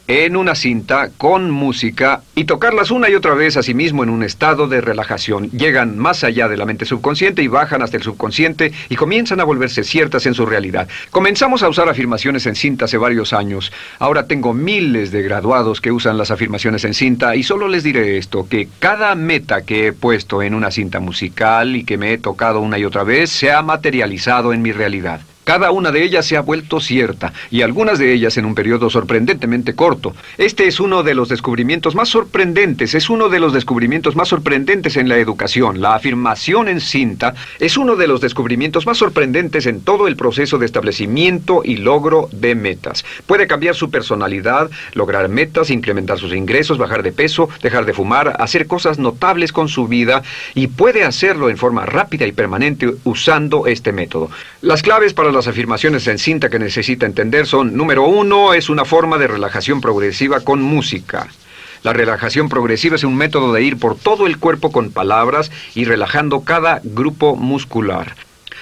en 0.07 0.37
una 0.37 0.55
cinta 0.55 1.09
con 1.17 1.51
música 1.51 2.21
y 2.33 2.45
tocarlas 2.45 2.91
una 2.91 3.09
y 3.09 3.15
otra 3.15 3.33
vez 3.33 3.57
a 3.57 3.63
sí 3.63 3.73
mismo 3.73 4.03
en 4.03 4.09
un 4.09 4.23
estado 4.23 4.67
de 4.67 4.79
relajación. 4.79 5.51
Llegan 5.51 5.97
más 5.97 6.23
allá 6.23 6.47
de 6.47 6.57
la 6.57 6.65
mente 6.65 6.85
subconsciente 6.85 7.43
y 7.43 7.47
bajan 7.47 7.81
hasta 7.81 7.97
el 7.97 8.03
subconsciente 8.03 8.71
y 8.89 8.95
comienzan 8.95 9.39
a 9.41 9.43
volverse 9.43 9.83
ciertas 9.83 10.25
en 10.25 10.33
su 10.33 10.45
realidad. 10.45 10.87
Comenzamos 11.11 11.61
a 11.61 11.69
usar 11.69 11.89
afirmaciones 11.89 12.45
en 12.45 12.55
cinta 12.55 12.85
hace 12.85 12.97
varios 12.97 13.33
años. 13.33 13.71
Ahora 13.99 14.27
tengo 14.27 14.53
miles 14.53 15.11
de 15.11 15.23
graduados 15.23 15.81
que 15.81 15.91
usan 15.91 16.17
las 16.17 16.31
afirmaciones 16.31 16.85
en 16.85 16.93
cinta 16.93 17.35
y 17.35 17.43
solo 17.43 17.67
les 17.67 17.83
diré 17.83 18.17
esto, 18.17 18.47
que 18.47 18.69
cada 18.79 19.13
meta 19.15 19.63
que 19.63 19.87
he 19.87 19.93
puesto 19.93 20.41
en 20.41 20.53
una 20.53 20.71
cinta 20.71 20.99
musical 20.99 21.75
y 21.75 21.83
que 21.83 21.97
me 21.97 22.13
he 22.13 22.17
tocado 22.17 22.61
una 22.61 22.79
y 22.79 22.85
otra 22.85 23.03
vez 23.03 23.29
se 23.29 23.51
ha 23.51 23.61
materializado 23.61 24.53
en 24.53 24.61
mi 24.61 24.71
realidad. 24.71 25.21
Cada 25.47 25.71
una 25.71 25.93
de 25.93 26.03
ellas 26.03 26.25
se 26.25 26.35
ha 26.35 26.41
vuelto 26.41 26.81
cierta, 26.81 27.31
y 27.49 27.61
algunas 27.61 27.99
de 27.99 28.11
ellas 28.11 28.35
en 28.35 28.43
un 28.43 28.53
periodo 28.53 28.89
sorprendentemente 28.89 29.75
corto. 29.75 30.13
Este 30.37 30.67
es 30.67 30.81
uno 30.81 31.03
de 31.03 31.15
los 31.15 31.29
descubrimientos 31.29 31.95
más 31.95 32.09
sorprendentes, 32.09 32.93
es 32.93 33.09
uno 33.09 33.29
de 33.29 33.39
los 33.39 33.53
descubrimientos 33.53 34.17
más 34.17 34.27
sorprendentes 34.27 34.97
en 34.97 35.07
la 35.07 35.15
educación. 35.15 35.79
La 35.79 35.95
afirmación 35.95 36.67
en 36.67 36.81
cinta 36.81 37.33
es 37.61 37.77
uno 37.77 37.95
de 37.95 38.07
los 38.07 38.19
descubrimientos 38.19 38.85
más 38.85 38.97
sorprendentes 38.97 39.67
en 39.67 39.79
todo 39.79 40.09
el 40.09 40.17
proceso 40.17 40.57
de 40.57 40.65
establecimiento 40.65 41.61
y 41.63 41.77
logro 41.77 42.27
de 42.33 42.53
metas. 42.53 43.05
Puede 43.25 43.47
cambiar 43.47 43.73
su 43.73 43.89
personalidad, 43.89 44.69
lograr 44.95 45.29
metas, 45.29 45.69
incrementar 45.69 46.19
sus 46.19 46.33
ingresos, 46.33 46.77
bajar 46.77 47.03
de 47.03 47.13
peso, 47.13 47.47
dejar 47.63 47.85
de 47.85 47.93
fumar, 47.93 48.35
hacer 48.37 48.67
cosas 48.67 48.99
notables 48.99 49.53
con 49.53 49.69
su 49.69 49.87
vida, 49.87 50.23
y 50.55 50.67
puede 50.67 51.05
hacerlo 51.05 51.49
en 51.49 51.55
forma 51.55 51.85
rápida 51.85 52.27
y 52.27 52.33
permanente 52.33 52.95
usando 53.05 53.65
este 53.65 53.93
método. 53.93 54.29
Las 54.61 54.81
claves 54.81 55.13
para 55.13 55.36
las 55.37 55.47
afirmaciones 55.47 56.07
en 56.07 56.17
cinta 56.17 56.49
que 56.49 56.57
necesita 56.57 57.05
entender 57.05 57.45
son, 57.45 57.77
número 57.77 58.07
uno, 58.07 58.55
es 58.55 58.69
una 58.69 58.85
forma 58.85 59.19
de 59.19 59.27
relajación 59.27 59.81
progresiva 59.81 60.39
con 60.39 60.61
música. 60.63 61.27
La 61.83 61.93
relajación 61.93 62.49
progresiva 62.49 62.95
es 62.95 63.03
un 63.03 63.15
método 63.15 63.53
de 63.53 63.61
ir 63.61 63.77
por 63.77 63.95
todo 63.95 64.25
el 64.25 64.39
cuerpo 64.39 64.71
con 64.71 64.91
palabras 64.91 65.51
y 65.75 65.85
relajando 65.85 66.41
cada 66.41 66.81
grupo 66.83 67.35
muscular. 67.35 68.15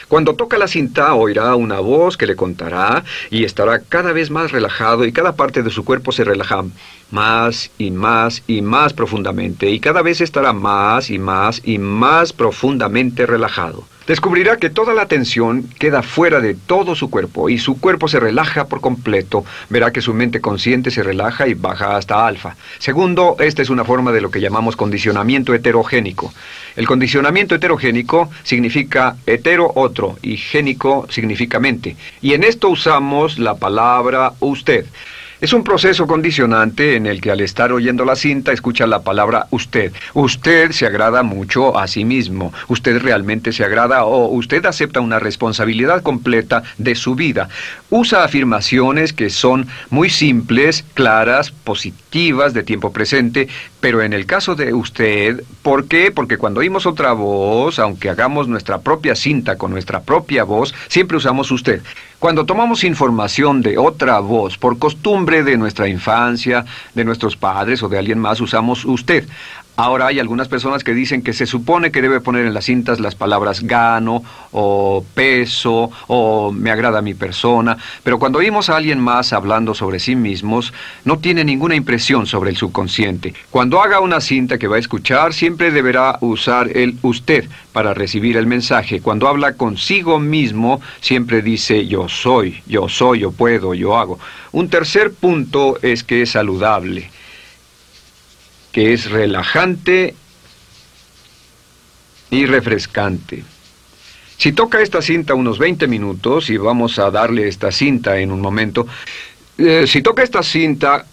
Cuando 0.09 0.35
toca 0.35 0.57
la 0.57 0.67
cinta 0.67 1.15
oirá 1.15 1.55
una 1.55 1.79
voz 1.79 2.17
que 2.17 2.27
le 2.27 2.35
contará 2.35 3.05
y 3.31 3.45
estará 3.45 3.79
cada 3.79 4.11
vez 4.11 4.29
más 4.29 4.51
relajado 4.51 5.05
y 5.05 5.13
cada 5.13 5.37
parte 5.37 5.63
de 5.63 5.71
su 5.71 5.85
cuerpo 5.85 6.11
se 6.11 6.25
relaja 6.25 6.65
más 7.09 7.71
y 7.77 7.89
más 7.89 8.43
y 8.47 8.61
más 8.61 8.91
profundamente 8.91 9.71
y 9.71 9.79
cada 9.79 10.01
vez 10.01 10.19
estará 10.19 10.51
más 10.51 11.09
y 11.09 11.19
más 11.19 11.61
y 11.63 11.77
más 11.77 12.33
profundamente 12.33 13.25
relajado. 13.25 13.85
Descubrirá 14.07 14.57
que 14.57 14.69
toda 14.69 14.93
la 14.93 15.03
atención 15.03 15.67
queda 15.79 16.01
fuera 16.01 16.39
de 16.39 16.53
todo 16.53 16.95
su 16.95 17.09
cuerpo 17.09 17.49
y 17.49 17.57
su 17.57 17.79
cuerpo 17.79 18.07
se 18.07 18.19
relaja 18.19 18.65
por 18.67 18.81
completo. 18.81 19.45
Verá 19.69 19.91
que 19.91 20.01
su 20.01 20.13
mente 20.13 20.41
consciente 20.41 20.91
se 20.91 21.03
relaja 21.03 21.47
y 21.47 21.53
baja 21.53 21.97
hasta 21.97 22.25
alfa. 22.25 22.55
Segundo, 22.79 23.35
esta 23.39 23.61
es 23.61 23.69
una 23.69 23.85
forma 23.85 24.11
de 24.11 24.21
lo 24.21 24.31
que 24.31 24.41
llamamos 24.41 24.75
condicionamiento 24.75 25.53
heterogénico. 25.53 26.33
El 26.75 26.87
condicionamiento 26.87 27.55
heterogénico 27.55 28.29
significa 28.43 29.15
hetero 29.25 29.71
otro 29.75 30.17
y 30.21 30.37
génico 30.37 31.07
significa 31.09 31.59
mente. 31.59 31.95
Y 32.21 32.33
en 32.33 32.43
esto 32.43 32.69
usamos 32.69 33.39
la 33.39 33.55
palabra 33.55 34.33
usted. 34.39 34.85
Es 35.41 35.51
un 35.51 35.65
proceso 35.65 36.07
condicionante 36.07 36.95
en 36.95 37.05
el 37.05 37.19
que 37.19 37.29
al 37.29 37.41
estar 37.41 37.73
oyendo 37.73 38.05
la 38.05 38.15
cinta 38.15 38.53
escucha 38.53 38.87
la 38.87 39.03
palabra 39.03 39.47
usted. 39.51 39.91
Usted 40.13 40.71
se 40.71 40.85
agrada 40.85 41.23
mucho 41.23 41.77
a 41.77 41.87
sí 41.87 42.05
mismo. 42.05 42.53
Usted 42.69 43.01
realmente 43.01 43.51
se 43.51 43.65
agrada 43.65 44.05
o 44.05 44.27
usted 44.27 44.65
acepta 44.65 45.01
una 45.01 45.19
responsabilidad 45.19 46.03
completa 46.03 46.63
de 46.77 46.95
su 46.95 47.15
vida. 47.15 47.49
Usa 47.89 48.23
afirmaciones 48.23 49.11
que 49.11 49.29
son 49.29 49.67
muy 49.89 50.09
simples, 50.09 50.85
claras, 50.93 51.51
positivas, 51.51 52.53
de 52.53 52.63
tiempo 52.63 52.93
presente, 52.93 53.49
pero 53.81 54.01
en 54.01 54.13
el 54.13 54.25
caso 54.25 54.55
de 54.55 54.73
usted, 54.73 55.43
¿por 55.61 55.87
qué? 55.87 56.11
Porque 56.11 56.37
cuando 56.37 56.61
oímos 56.61 56.85
otra 56.85 57.11
voz, 57.11 57.77
aunque 57.77 58.09
hagamos 58.09 58.47
nuestra 58.47 58.79
propia 58.79 59.15
cinta 59.15 59.57
con 59.57 59.71
nuestra 59.71 60.01
propia 60.01 60.45
voz, 60.45 60.73
siempre 60.87 61.17
usamos 61.17 61.51
usted. 61.51 61.81
Cuando 62.25 62.43
tomamos 62.47 62.83
información 62.83 63.61
de 63.61 63.77
otra 63.77 64.17
voz, 64.17 64.57
por 64.57 64.79
costumbre 64.79 65.43
de 65.43 65.57
nuestra 65.57 65.87
infancia, 65.87 66.65
de 66.95 67.05
nuestros 67.05 67.37
padres 67.37 67.83
o 67.83 67.87
de 67.87 67.99
alguien 67.99 68.17
más, 68.17 68.41
usamos 68.41 68.83
usted. 68.83 69.27
Ahora 69.77 70.07
hay 70.07 70.19
algunas 70.19 70.47
personas 70.47 70.85
que 70.85 70.93
dicen 70.93 71.21
que 71.21 71.33
se 71.33 71.45
supone 71.45 71.91
que 71.91 72.01
debe 72.01 72.21
poner 72.21 72.45
en 72.45 72.53
las 72.53 72.65
cintas 72.65 73.01
las 73.01 73.13
palabras 73.13 73.61
gano 73.61 74.23
o 74.53 75.03
peso 75.13 75.91
o 76.07 76.53
me 76.53 76.71
agrada 76.71 77.01
mi 77.01 77.13
persona, 77.13 77.77
pero 78.01 78.17
cuando 78.17 78.39
oímos 78.39 78.69
a 78.69 78.77
alguien 78.77 79.01
más 79.01 79.33
hablando 79.33 79.73
sobre 79.73 79.99
sí 79.99 80.15
mismos, 80.15 80.73
no 81.03 81.19
tiene 81.19 81.43
ninguna 81.43 81.75
impresión 81.75 82.25
sobre 82.25 82.51
el 82.51 82.57
subconsciente. 82.57 83.33
Cuando 83.51 83.81
haga 83.81 83.99
una 83.99 84.21
cinta 84.21 84.57
que 84.57 84.67
va 84.67 84.77
a 84.77 84.79
escuchar, 84.79 85.33
siempre 85.33 85.71
deberá 85.71 86.19
usar 86.21 86.69
el 86.75 86.97
usted 87.01 87.49
para 87.73 87.93
recibir 87.93 88.37
el 88.37 88.47
mensaje. 88.47 89.01
Cuando 89.01 89.27
habla 89.27 89.55
consigo 89.55 90.19
mismo, 90.19 90.79
siempre 91.01 91.41
dice 91.41 91.85
yo 91.85 92.07
soy, 92.07 92.61
yo 92.65 92.87
soy, 92.87 93.19
yo 93.19 93.31
puedo, 93.33 93.73
yo 93.73 93.97
hago. 93.97 94.19
Un 94.53 94.69
tercer 94.69 95.11
punto 95.11 95.77
es 95.81 96.05
que 96.05 96.21
es 96.21 96.31
saludable 96.31 97.09
que 98.75 98.91
es 98.91 99.09
relajante 99.09 100.13
y 102.29 102.45
refrescante. 102.45 103.41
Si 104.35 104.51
toca 104.51 104.81
esta 104.81 105.01
cinta 105.01 105.33
unos 105.33 105.57
20 105.59 105.87
minutos, 105.87 106.49
y 106.49 106.57
vamos 106.57 106.99
a 106.99 107.09
darle 107.09 107.47
esta 107.47 107.71
cinta 107.71 108.19
en 108.19 108.33
un 108.33 108.41
momento, 108.41 108.85
eh, 109.57 109.85
si 109.87 110.01
toca 110.01 110.23
esta 110.23 110.43
cinta 110.43 111.05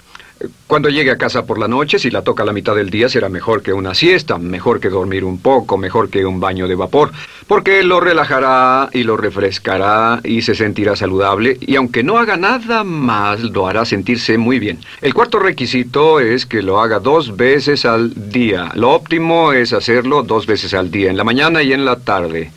cuando 0.67 0.89
llegue 0.89 1.11
a 1.11 1.19
casa 1.19 1.45
por 1.45 1.59
la 1.59 1.69
noche, 1.69 1.99
si 1.99 2.11
la 2.11 2.23
toca 2.23 2.43
a 2.43 2.47
la 2.47 2.53
mitad 2.53 2.75
del 2.75 2.91
día, 2.91 3.09
será 3.09 3.29
mejor 3.29 3.63
que 3.63 3.73
una 3.73 3.95
siesta, 3.95 4.39
mejor 4.39 4.81
que 4.81 4.89
dormir 4.89 5.25
un 5.25 5.39
poco, 5.39 5.77
mejor 5.77 6.09
que 6.09 6.25
un 6.25 6.41
baño 6.41 6.69
de 6.69 6.75
vapor, 6.75 7.13
porque 7.47 7.83
lo 7.83 8.01
relajará 8.01 8.89
y 8.93 9.03
lo 9.03 9.17
refrescará 9.17 10.21
y 10.25 10.43
se 10.43 10.55
sentirá 10.55 10.97
saludable, 10.97 11.59
y 11.61 11.77
aunque 11.77 12.03
no 12.03 12.19
haga 12.19 12.37
nada 12.37 12.85
más, 12.85 13.41
lo 13.41 13.67
hará 13.67 13.85
sentirse 13.85 14.39
muy 14.39 14.59
bien. 14.59 14.81
El 15.01 15.15
cuarto 15.15 15.39
requisito 15.39 16.21
es 16.21 16.47
que 16.47 16.63
lo 16.63 16.81
haga 16.81 16.99
dos 16.99 17.37
veces 17.37 17.85
al 17.85 18.31
día. 18.31 18.71
Lo 18.75 18.91
óptimo 18.91 19.53
es 19.53 19.73
hacerlo 19.73 20.23
dos 20.23 20.47
veces 20.47 20.75
al 20.75 20.91
día, 20.91 21.11
en 21.11 21.17
la 21.17 21.25
mañana 21.25 21.63
y 21.63 21.73
en 21.73 21.85
la 21.85 21.97
tarde. 21.97 22.51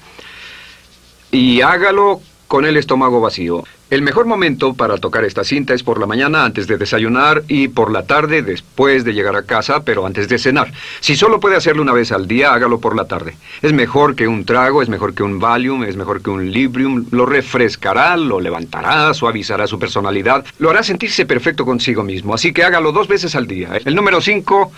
Y 1.32 1.62
hágalo 1.62 2.22
con 2.48 2.66
el 2.66 2.78
estómago 2.78 3.20
vacío. 3.20 3.64
El 3.92 4.02
mejor 4.02 4.26
momento 4.26 4.74
para 4.74 4.98
tocar 4.98 5.26
esta 5.26 5.44
cinta 5.44 5.76
es 5.76 5.84
por 5.84 6.00
la 6.00 6.08
mañana 6.08 6.44
antes 6.44 6.66
de 6.66 6.78
desayunar 6.78 7.44
y 7.48 7.68
por 7.68 7.92
la 7.92 8.08
tarde 8.08 8.42
después 8.42 9.04
de 9.04 9.14
llegar 9.14 9.36
a 9.36 9.44
casa, 9.44 9.84
pero 9.84 10.08
antes 10.08 10.28
de 10.28 10.40
cenar. 10.40 10.74
Si 11.02 11.16
solo 11.16 11.40
puede 11.40 11.56
hacerlo 11.56 11.84
una 11.84 11.94
vez 11.94 12.12
al 12.12 12.28
día, 12.28 12.52
hágalo 12.52 12.80
por 12.80 12.96
la 12.96 13.06
tarde. 13.06 13.38
Es 13.62 13.74
mejor 13.74 14.16
que 14.16 14.28
un 14.28 14.44
trago, 14.44 14.82
es 14.82 14.90
mejor 14.90 15.14
que 15.14 15.22
un 15.22 15.40
Valium, 15.40 15.84
es 15.84 15.98
mejor 15.98 16.24
que 16.24 16.32
un 16.32 16.50
Librium. 16.52 17.06
Lo 17.12 17.28
refrescará, 17.28 18.18
lo 18.18 18.40
levantará, 18.40 19.14
suavizará 19.14 19.68
su 19.68 19.78
personalidad, 19.78 20.44
lo 20.58 20.72
hará 20.72 20.82
sentirse 20.82 21.28
perfecto 21.28 21.64
consigo 21.64 22.02
mismo. 22.02 22.34
Así 22.34 22.54
que 22.54 22.64
hágalo 22.64 22.92
dos 22.92 23.08
veces 23.08 23.36
al 23.36 23.46
día. 23.46 23.70
El 23.86 23.94
número 23.94 24.20
cinco, 24.20 24.72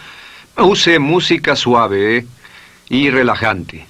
use 0.57 0.99
música 0.99 1.55
suave 1.55 2.25
y 2.89 3.09
relajante. 3.09 3.87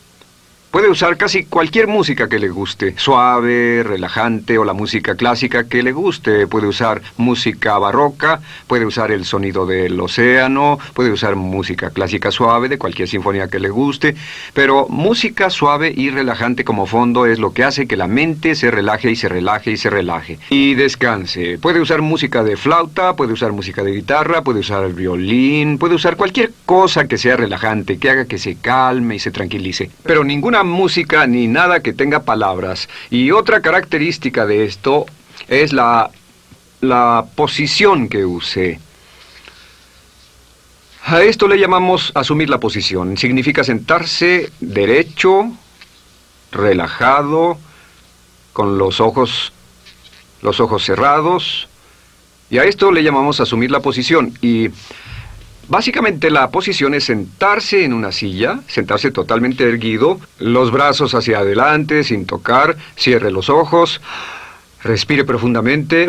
Puede 0.77 0.91
usar 0.91 1.17
casi 1.17 1.43
cualquier 1.43 1.87
música 1.87 2.29
que 2.29 2.37
le 2.37 2.49
guste, 2.49 2.93
suave, 2.99 3.81
relajante 3.81 4.59
o 4.59 4.63
la 4.63 4.73
música 4.73 5.15
clásica 5.15 5.67
que 5.67 5.81
le 5.81 5.91
guste. 5.91 6.45
Puede 6.45 6.67
usar 6.67 7.01
música 7.17 7.79
barroca, 7.79 8.41
puede 8.67 8.85
usar 8.85 9.09
el 9.09 9.25
sonido 9.25 9.65
del 9.65 9.99
océano, 9.99 10.77
puede 10.93 11.09
usar 11.09 11.35
música 11.35 11.89
clásica 11.89 12.29
suave 12.29 12.69
de 12.69 12.77
cualquier 12.77 13.07
sinfonía 13.07 13.47
que 13.47 13.59
le 13.59 13.69
guste, 13.69 14.15
pero 14.53 14.85
música 14.87 15.49
suave 15.49 15.91
y 15.97 16.11
relajante 16.11 16.63
como 16.63 16.85
fondo 16.85 17.25
es 17.25 17.39
lo 17.39 17.53
que 17.53 17.63
hace 17.63 17.87
que 17.87 17.97
la 17.97 18.05
mente 18.05 18.53
se 18.53 18.69
relaje 18.69 19.09
y 19.09 19.15
se 19.15 19.29
relaje 19.29 19.71
y 19.71 19.77
se 19.77 19.89
relaje. 19.89 20.37
Y 20.51 20.75
descanse. 20.75 21.57
Puede 21.57 21.81
usar 21.81 22.03
música 22.03 22.43
de 22.43 22.55
flauta, 22.55 23.15
puede 23.15 23.33
usar 23.33 23.51
música 23.51 23.81
de 23.81 23.93
guitarra, 23.93 24.43
puede 24.43 24.59
usar 24.59 24.83
el 24.83 24.93
violín, 24.93 25.79
puede 25.79 25.95
usar 25.95 26.17
cualquier 26.17 26.51
cosa 26.67 27.07
que 27.07 27.17
sea 27.17 27.37
relajante, 27.37 27.97
que 27.97 28.09
haga 28.09 28.25
que 28.25 28.37
se 28.37 28.57
calme 28.57 29.15
y 29.15 29.19
se 29.19 29.31
tranquilice. 29.31 29.89
Pero 30.03 30.25
ninguna 30.25 30.63
música 30.63 31.25
ni 31.25 31.47
nada 31.47 31.79
que 31.79 31.93
tenga 31.93 32.23
palabras. 32.23 32.89
Y 33.09 33.31
otra 33.31 33.61
característica 33.61 34.45
de 34.45 34.65
esto 34.65 35.05
es 35.47 35.71
la, 35.71 36.11
la 36.81 37.25
posición 37.35 38.09
que 38.09 38.25
use. 38.25 38.79
A 41.05 41.21
esto 41.21 41.47
le 41.47 41.57
llamamos 41.57 42.11
asumir 42.15 42.49
la 42.49 42.59
posición. 42.59 43.15
Significa 43.15 43.63
sentarse 43.63 44.51
derecho, 44.59 45.49
relajado, 46.51 47.57
con 48.51 48.77
los 48.77 48.99
ojos, 48.99 49.53
los 50.41 50.59
ojos 50.59 50.83
cerrados. 50.83 51.69
Y 52.49 52.57
a 52.57 52.65
esto 52.65 52.91
le 52.91 53.03
llamamos 53.03 53.39
asumir 53.39 53.71
la 53.71 53.79
posición. 53.79 54.37
Y 54.41 54.69
Básicamente 55.69 56.31
la 56.31 56.49
posición 56.49 56.93
es 56.93 57.03
sentarse 57.05 57.83
en 57.83 57.93
una 57.93 58.13
silla, 58.13 58.61
sentarse 58.67 59.11
totalmente 59.11 59.65
erguido, 59.65 60.19
los 60.39 60.71
brazos 60.71 61.13
hacia 61.13 61.39
adelante 61.39 62.05
sin 62.05 62.25
tocar, 62.25 62.77
cierre 62.95 63.31
los 63.31 63.49
ojos, 63.49 63.99
respire 64.81 65.25
profundamente 65.25 66.07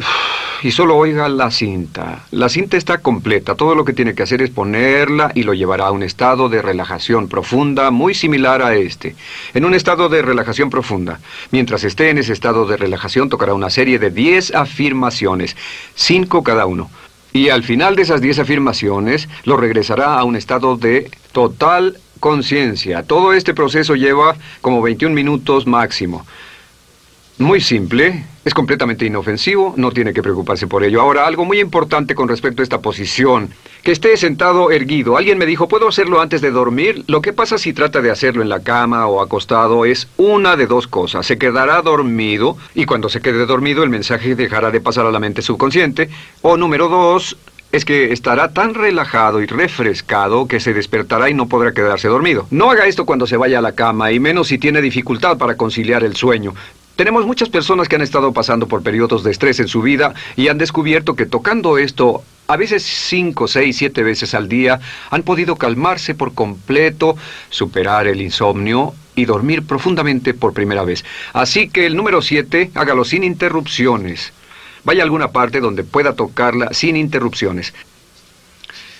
y 0.63 0.71
solo 0.71 0.97
oiga 0.97 1.29
la 1.29 1.51
cinta. 1.51 2.25
La 2.31 2.49
cinta 2.49 2.77
está 2.77 2.99
completa, 2.99 3.57
todo 3.57 3.75
lo 3.75 3.85
que 3.85 3.93
tiene 3.93 4.15
que 4.15 4.23
hacer 4.23 4.43
es 4.43 4.51
ponerla 4.51 5.33
y 5.35 5.43
lo 5.43 5.55
llevará 5.55 5.89
a 5.89 5.93
un 5.93 6.05
estado 6.05 6.49
de 6.49 6.63
relajación 6.63 7.29
profunda 7.29 7.91
muy 7.91 8.15
similar 8.15 8.63
a 8.63 8.77
este. 8.77 9.17
En 9.55 9.65
un 9.65 9.75
estado 9.75 10.09
de 10.09 10.23
relajación 10.23 10.71
profunda. 10.71 11.19
Mientras 11.51 11.83
esté 11.83 12.11
en 12.11 12.19
ese 12.19 12.33
estado 12.33 12.65
de 12.65 12.77
relajación 12.77 13.29
tocará 13.29 13.55
una 13.55 13.71
serie 13.71 13.99
de 13.99 14.11
10 14.11 14.55
afirmaciones, 14.55 15.57
5 15.97 16.45
cada 16.45 16.67
uno. 16.67 16.89
Y 17.39 17.51
al 17.51 17.63
final 17.63 17.95
de 17.95 18.03
esas 18.03 18.21
10 18.21 18.41
afirmaciones 18.41 19.29
lo 19.45 19.57
regresará 19.57 20.19
a 20.19 20.25
un 20.25 20.35
estado 20.35 20.77
de 20.77 21.09
total 21.31 21.97
conciencia. 22.19 23.05
Todo 23.05 23.33
este 23.33 23.55
proceso 23.55 23.95
lleva 23.95 24.35
como 24.61 24.83
21 24.83 25.15
minutos 25.15 25.65
máximo. 25.65 26.27
Muy 27.39 27.61
simple, 27.61 28.25
es 28.45 28.53
completamente 28.53 29.07
inofensivo, 29.07 29.73
no 29.77 29.93
tiene 29.93 30.13
que 30.13 30.25
preocuparse 30.25 30.67
por 30.67 30.83
ello. 30.83 31.01
Ahora, 31.01 31.25
algo 31.25 31.45
muy 31.45 31.61
importante 31.61 32.17
con 32.17 32.29
respecto 32.29 32.63
a 32.63 32.65
esta 32.65 32.81
posición, 32.81 33.51
que 33.85 33.93
esté 33.93 34.17
sentado 34.17 34.73
erguido. 34.73 35.17
Alguien 35.17 35.39
me 35.39 35.47
dijo, 35.47 35.69
¿puedo 35.69 35.87
hacerlo 35.87 36.21
antes 36.21 36.41
de 36.41 36.51
dormir? 36.51 37.05
Lo 37.07 37.23
que 37.23 37.33
pasa 37.33 37.57
si 37.57 37.73
trata 37.73 38.03
de 38.03 38.11
hacerlo 38.11 38.43
en 38.43 38.49
la 38.49 38.65
cama 38.65 39.07
o 39.07 39.21
acostado 39.21 39.85
es 39.85 40.09
una 40.17 40.57
de 40.57 40.67
dos 40.67 40.89
cosas. 40.89 41.27
Se 41.27 41.39
quedará 41.39 41.81
dormido 41.81 42.57
y 42.75 42.87
cuando 42.87 43.09
se 43.09 43.21
quede 43.21 43.47
dormido 43.47 43.85
el 43.85 43.91
mensaje 43.91 44.35
dejará 44.35 44.73
de 44.73 44.81
pasar 44.81 45.07
a 45.07 45.13
la 45.13 45.21
mente 45.21 45.41
subconsciente. 45.41 46.11
O 46.43 46.57
número 46.57 46.89
dos, 46.89 47.37
es 47.71 47.85
que 47.85 48.13
estará 48.13 48.53
tan 48.53 48.75
relajado 48.75 49.41
y 49.41 49.47
refrescado 49.47 50.49
que 50.49 50.59
se 50.59 50.75
despertará 50.75 51.31
y 51.31 51.35
no 51.35 51.47
podrá 51.47 51.73
quedarse 51.73 52.09
dormido. 52.09 52.49
No 52.51 52.71
haga 52.71 52.87
esto 52.87 53.07
cuando 53.07 53.29
se 53.29 53.37
vaya 53.37 53.61
a 53.61 53.63
la 53.63 53.73
cama, 53.73 54.11
y 54.11 54.19
menos 54.19 54.49
si 54.49 54.59
tiene 54.59 54.81
dificultad 54.81 55.39
para 55.39 55.57
conciliar 55.57 56.03
el 56.03 56.17
sueño. 56.17 56.55
Tenemos 56.99 57.27
muchas 57.27 57.49
personas 57.49 57.89
que 57.89 57.95
han 57.95 58.03
estado 58.03 58.33
pasando 58.33 58.67
por 58.67 58.83
periodos 58.83 59.23
de 59.23 59.31
estrés 59.31 59.61
en 59.61 59.69
su 59.69 59.83
vida 59.83 60.15
y 60.35 60.49
han 60.49 60.59
descubierto 60.59 61.15
que 61.15 61.27
tocando 61.27 61.79
esto, 61.79 62.25
a 62.49 62.57
veces 62.57 62.83
cinco, 62.83 63.47
seis, 63.47 63.77
siete 63.77 64.03
veces 64.03 64.35
al 64.35 64.49
día, 64.49 64.81
han 65.11 65.23
podido 65.23 65.55
calmarse 65.55 66.17
por 66.17 66.35
completo, 66.35 67.17
superar 67.51 68.09
el 68.09 68.21
insomnio 68.21 68.95
y 69.15 69.27
dormir 69.27 69.65
profundamente 69.65 70.35
por 70.35 70.53
primera 70.53 70.83
vez. 70.83 71.05
Así 71.35 71.69
que 71.69 71.87
el 71.87 71.95
número 71.95 72.21
siete, 72.21 72.73
hágalo 72.75 73.05
sin 73.05 73.23
interrupciones. 73.23 74.33
Vaya 74.83 75.03
a 75.03 75.05
alguna 75.05 75.29
parte 75.29 75.61
donde 75.61 75.85
pueda 75.85 76.17
tocarla 76.17 76.71
sin 76.73 76.97
interrupciones. 76.97 77.75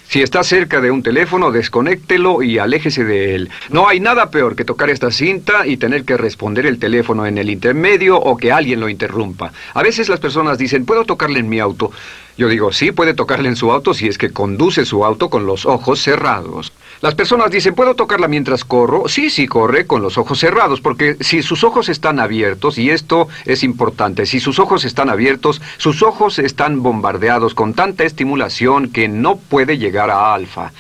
Si 0.09 0.23
está 0.23 0.43
cerca 0.43 0.81
de 0.81 0.91
un 0.91 1.03
teléfono, 1.03 1.53
desconéctelo 1.53 2.43
y 2.43 2.59
aléjese 2.59 3.05
de 3.05 3.35
él. 3.35 3.51
No 3.69 3.89
hay 3.89 4.01
nada 4.01 4.31
peor 4.31 4.57
que 4.57 4.65
tocar 4.65 4.89
esta 4.89 5.11
cinta 5.11 5.67
y 5.67 5.77
tener 5.77 6.07
que 6.07 6.17
responder 6.17 6.65
el 6.65 6.79
teléfono 6.79 7.27
en 7.27 7.37
el 7.37 7.51
intermedio 7.51 8.17
o 8.19 8.39
que 8.39 8.51
alguien 8.51 8.81
lo 8.81 8.89
interrumpa. 8.89 9.53
A 9.75 9.83
veces 9.83 10.09
las 10.09 10.19
personas 10.19 10.57
dicen, 10.57 10.87
¿puedo 10.87 11.05
tocarle 11.05 11.41
en 11.41 11.51
mi 11.51 11.61
auto? 11.61 11.93
Yo 12.39 12.49
digo, 12.49 12.73
sí, 12.73 12.93
puede 12.93 13.15
tocarle 13.15 13.49
en 13.49 13.57
su 13.57 13.73
auto 13.73 13.93
si 13.95 14.07
es 14.07 14.17
que 14.17 14.31
conduce 14.31 14.85
su 14.85 15.05
auto 15.05 15.29
con 15.29 15.45
los 15.45 15.67
ojos 15.67 16.01
cerrados. 16.01 16.73
Las 17.01 17.17
personas 17.17 17.51
dicen, 17.51 17.75
¿puedo 17.75 17.97
tocarla 17.97 18.29
mientras 18.29 18.65
corro? 18.65 19.09
Sí, 19.09 19.29
sí, 19.29 19.49
corre 19.49 19.89
con 19.89 20.03
los 20.03 20.19
ojos 20.19 20.39
cerrados, 20.39 20.81
porque 20.81 21.17
si 21.19 21.43
sus 21.43 21.65
ojos 21.65 21.89
están 21.89 22.21
abiertos, 22.21 22.79
y 22.79 22.91
esto 22.91 23.27
es 23.45 23.65
importante, 23.65 24.25
si 24.25 24.39
sus 24.39 24.61
ojos 24.61 24.85
están 24.85 25.11
abiertos, 25.11 25.61
sus 25.79 26.05
ojos 26.05 26.39
están 26.39 26.81
bombardeados 26.81 27.55
con 27.55 27.75
tanta 27.75 28.05
estimulación 28.05 28.93
que 28.93 29.09
no 29.09 29.37
puede 29.37 29.77
llegar 29.77 30.09
a 30.09 30.33
alfa. 30.33 30.71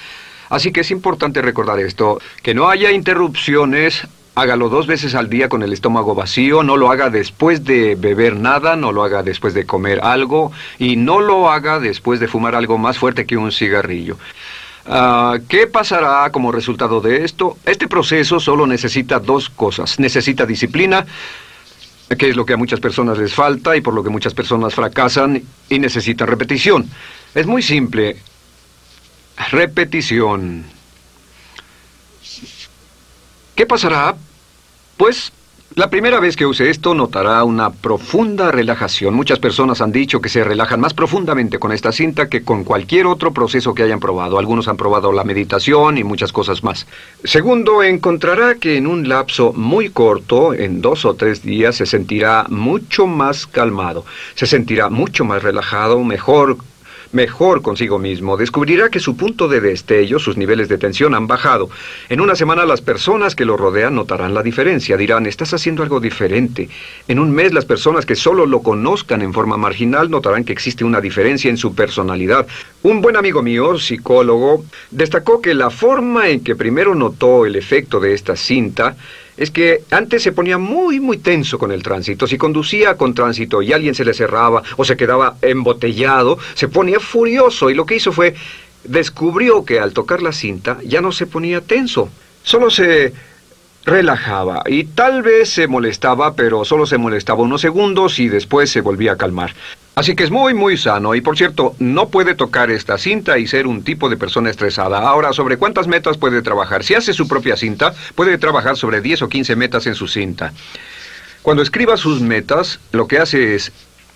Así 0.50 0.70
que 0.70 0.82
es 0.82 0.92
importante 0.92 1.42
recordar 1.42 1.80
esto, 1.80 2.20
que 2.44 2.54
no 2.54 2.68
haya 2.68 2.92
interrupciones 2.92 4.06
Hágalo 4.38 4.68
dos 4.68 4.86
veces 4.86 5.16
al 5.16 5.28
día 5.28 5.48
con 5.48 5.64
el 5.64 5.72
estómago 5.72 6.14
vacío, 6.14 6.62
no 6.62 6.76
lo 6.76 6.92
haga 6.92 7.10
después 7.10 7.64
de 7.64 7.96
beber 7.96 8.36
nada, 8.36 8.76
no 8.76 8.92
lo 8.92 9.02
haga 9.02 9.24
después 9.24 9.52
de 9.52 9.66
comer 9.66 9.98
algo 10.04 10.52
y 10.78 10.94
no 10.94 11.18
lo 11.18 11.50
haga 11.50 11.80
después 11.80 12.20
de 12.20 12.28
fumar 12.28 12.54
algo 12.54 12.78
más 12.78 12.98
fuerte 12.98 13.26
que 13.26 13.36
un 13.36 13.50
cigarrillo. 13.50 14.16
Ah, 14.86 15.38
¿Qué 15.48 15.66
pasará 15.66 16.30
como 16.30 16.52
resultado 16.52 17.00
de 17.00 17.24
esto? 17.24 17.58
Este 17.64 17.88
proceso 17.88 18.38
solo 18.38 18.64
necesita 18.64 19.18
dos 19.18 19.50
cosas. 19.50 19.98
Necesita 19.98 20.46
disciplina, 20.46 21.04
que 22.16 22.30
es 22.30 22.36
lo 22.36 22.46
que 22.46 22.52
a 22.52 22.56
muchas 22.56 22.78
personas 22.78 23.18
les 23.18 23.34
falta 23.34 23.76
y 23.76 23.80
por 23.80 23.92
lo 23.92 24.04
que 24.04 24.10
muchas 24.10 24.34
personas 24.34 24.72
fracasan, 24.72 25.42
y 25.68 25.80
necesita 25.80 26.26
repetición. 26.26 26.88
Es 27.34 27.48
muy 27.48 27.60
simple. 27.60 28.18
Repetición. 29.50 30.64
¿Qué 33.56 33.66
pasará 33.66 34.14
pues 34.98 35.32
la 35.74 35.90
primera 35.90 36.18
vez 36.18 36.34
que 36.34 36.44
use 36.44 36.70
esto 36.70 36.92
notará 36.92 37.44
una 37.44 37.70
profunda 37.70 38.50
relajación. 38.50 39.14
Muchas 39.14 39.38
personas 39.38 39.80
han 39.80 39.92
dicho 39.92 40.20
que 40.20 40.28
se 40.28 40.42
relajan 40.42 40.80
más 40.80 40.92
profundamente 40.92 41.60
con 41.60 41.70
esta 41.70 41.92
cinta 41.92 42.28
que 42.28 42.42
con 42.42 42.64
cualquier 42.64 43.06
otro 43.06 43.32
proceso 43.32 43.74
que 43.74 43.84
hayan 43.84 44.00
probado. 44.00 44.40
Algunos 44.40 44.66
han 44.66 44.76
probado 44.76 45.12
la 45.12 45.22
meditación 45.22 45.96
y 45.96 46.02
muchas 46.02 46.32
cosas 46.32 46.64
más. 46.64 46.88
Segundo, 47.22 47.84
encontrará 47.84 48.56
que 48.56 48.76
en 48.76 48.88
un 48.88 49.08
lapso 49.08 49.52
muy 49.52 49.90
corto, 49.90 50.52
en 50.52 50.80
dos 50.80 51.04
o 51.04 51.14
tres 51.14 51.44
días, 51.44 51.76
se 51.76 51.86
sentirá 51.86 52.46
mucho 52.48 53.06
más 53.06 53.46
calmado, 53.46 54.04
se 54.34 54.46
sentirá 54.46 54.88
mucho 54.88 55.24
más 55.24 55.44
relajado, 55.44 56.02
mejor 56.02 56.56
mejor 57.12 57.62
consigo 57.62 57.98
mismo, 57.98 58.36
descubrirá 58.36 58.90
que 58.90 59.00
su 59.00 59.16
punto 59.16 59.48
de 59.48 59.60
destello, 59.60 60.18
sus 60.18 60.36
niveles 60.36 60.68
de 60.68 60.78
tensión 60.78 61.14
han 61.14 61.26
bajado. 61.26 61.70
En 62.08 62.20
una 62.20 62.34
semana 62.34 62.64
las 62.64 62.80
personas 62.80 63.34
que 63.34 63.44
lo 63.44 63.56
rodean 63.56 63.94
notarán 63.94 64.34
la 64.34 64.42
diferencia, 64.42 64.96
dirán, 64.96 65.26
estás 65.26 65.54
haciendo 65.54 65.82
algo 65.82 66.00
diferente. 66.00 66.68
En 67.06 67.18
un 67.18 67.30
mes 67.30 67.52
las 67.52 67.64
personas 67.64 68.06
que 68.06 68.16
solo 68.16 68.46
lo 68.46 68.62
conozcan 68.62 69.22
en 69.22 69.32
forma 69.32 69.56
marginal 69.56 70.10
notarán 70.10 70.44
que 70.44 70.52
existe 70.52 70.84
una 70.84 71.00
diferencia 71.00 71.50
en 71.50 71.56
su 71.56 71.74
personalidad. 71.74 72.46
Un 72.82 73.00
buen 73.00 73.16
amigo 73.16 73.42
mío, 73.42 73.78
psicólogo, 73.78 74.64
destacó 74.90 75.40
que 75.40 75.54
la 75.54 75.70
forma 75.70 76.28
en 76.28 76.40
que 76.40 76.56
primero 76.56 76.94
notó 76.94 77.46
el 77.46 77.56
efecto 77.56 78.00
de 78.00 78.14
esta 78.14 78.36
cinta 78.36 78.96
es 79.38 79.50
que 79.50 79.84
antes 79.90 80.22
se 80.22 80.32
ponía 80.32 80.58
muy, 80.58 81.00
muy 81.00 81.16
tenso 81.16 81.58
con 81.58 81.72
el 81.72 81.82
tránsito. 81.82 82.26
Si 82.26 82.36
conducía 82.36 82.96
con 82.96 83.14
tránsito 83.14 83.62
y 83.62 83.72
alguien 83.72 83.94
se 83.94 84.04
le 84.04 84.12
cerraba 84.12 84.62
o 84.76 84.84
se 84.84 84.96
quedaba 84.96 85.36
embotellado, 85.40 86.38
se 86.54 86.68
ponía 86.68 87.00
furioso 87.00 87.70
y 87.70 87.74
lo 87.74 87.86
que 87.86 87.96
hizo 87.96 88.12
fue 88.12 88.34
descubrió 88.84 89.64
que 89.64 89.80
al 89.80 89.92
tocar 89.92 90.22
la 90.22 90.32
cinta 90.32 90.78
ya 90.84 91.00
no 91.00 91.12
se 91.12 91.26
ponía 91.26 91.60
tenso, 91.60 92.08
solo 92.42 92.70
se 92.70 93.12
relajaba 93.84 94.62
y 94.66 94.84
tal 94.84 95.22
vez 95.22 95.50
se 95.50 95.66
molestaba, 95.66 96.34
pero 96.34 96.64
solo 96.64 96.84
se 96.86 96.98
molestaba 96.98 97.42
unos 97.42 97.60
segundos 97.60 98.18
y 98.18 98.28
después 98.28 98.70
se 98.70 98.80
volvía 98.80 99.12
a 99.12 99.16
calmar. 99.16 99.54
Así 99.98 100.14
que 100.14 100.22
es 100.22 100.30
muy, 100.30 100.54
muy 100.54 100.76
sano. 100.76 101.16
Y 101.16 101.20
por 101.20 101.36
cierto, 101.36 101.74
no 101.80 102.08
puede 102.08 102.36
tocar 102.36 102.70
esta 102.70 102.98
cinta 102.98 103.36
y 103.36 103.48
ser 103.48 103.66
un 103.66 103.82
tipo 103.82 104.08
de 104.08 104.16
persona 104.16 104.48
estresada. 104.48 105.00
Ahora, 105.00 105.32
¿sobre 105.32 105.56
cuántas 105.56 105.88
metas 105.88 106.16
puede 106.16 106.40
trabajar? 106.40 106.84
Si 106.84 106.94
hace 106.94 107.12
su 107.12 107.26
propia 107.26 107.56
cinta, 107.56 107.92
puede 108.14 108.38
trabajar 108.38 108.76
sobre 108.76 109.00
10 109.00 109.22
o 109.22 109.28
15 109.28 109.56
metas 109.56 109.88
en 109.88 109.96
su 109.96 110.06
cinta. 110.06 110.52
Cuando 111.42 111.64
escriba 111.64 111.96
sus 111.96 112.20
metas, 112.20 112.78
lo 112.92 113.08
que 113.08 113.18
hace 113.18 113.56
es 113.56 113.72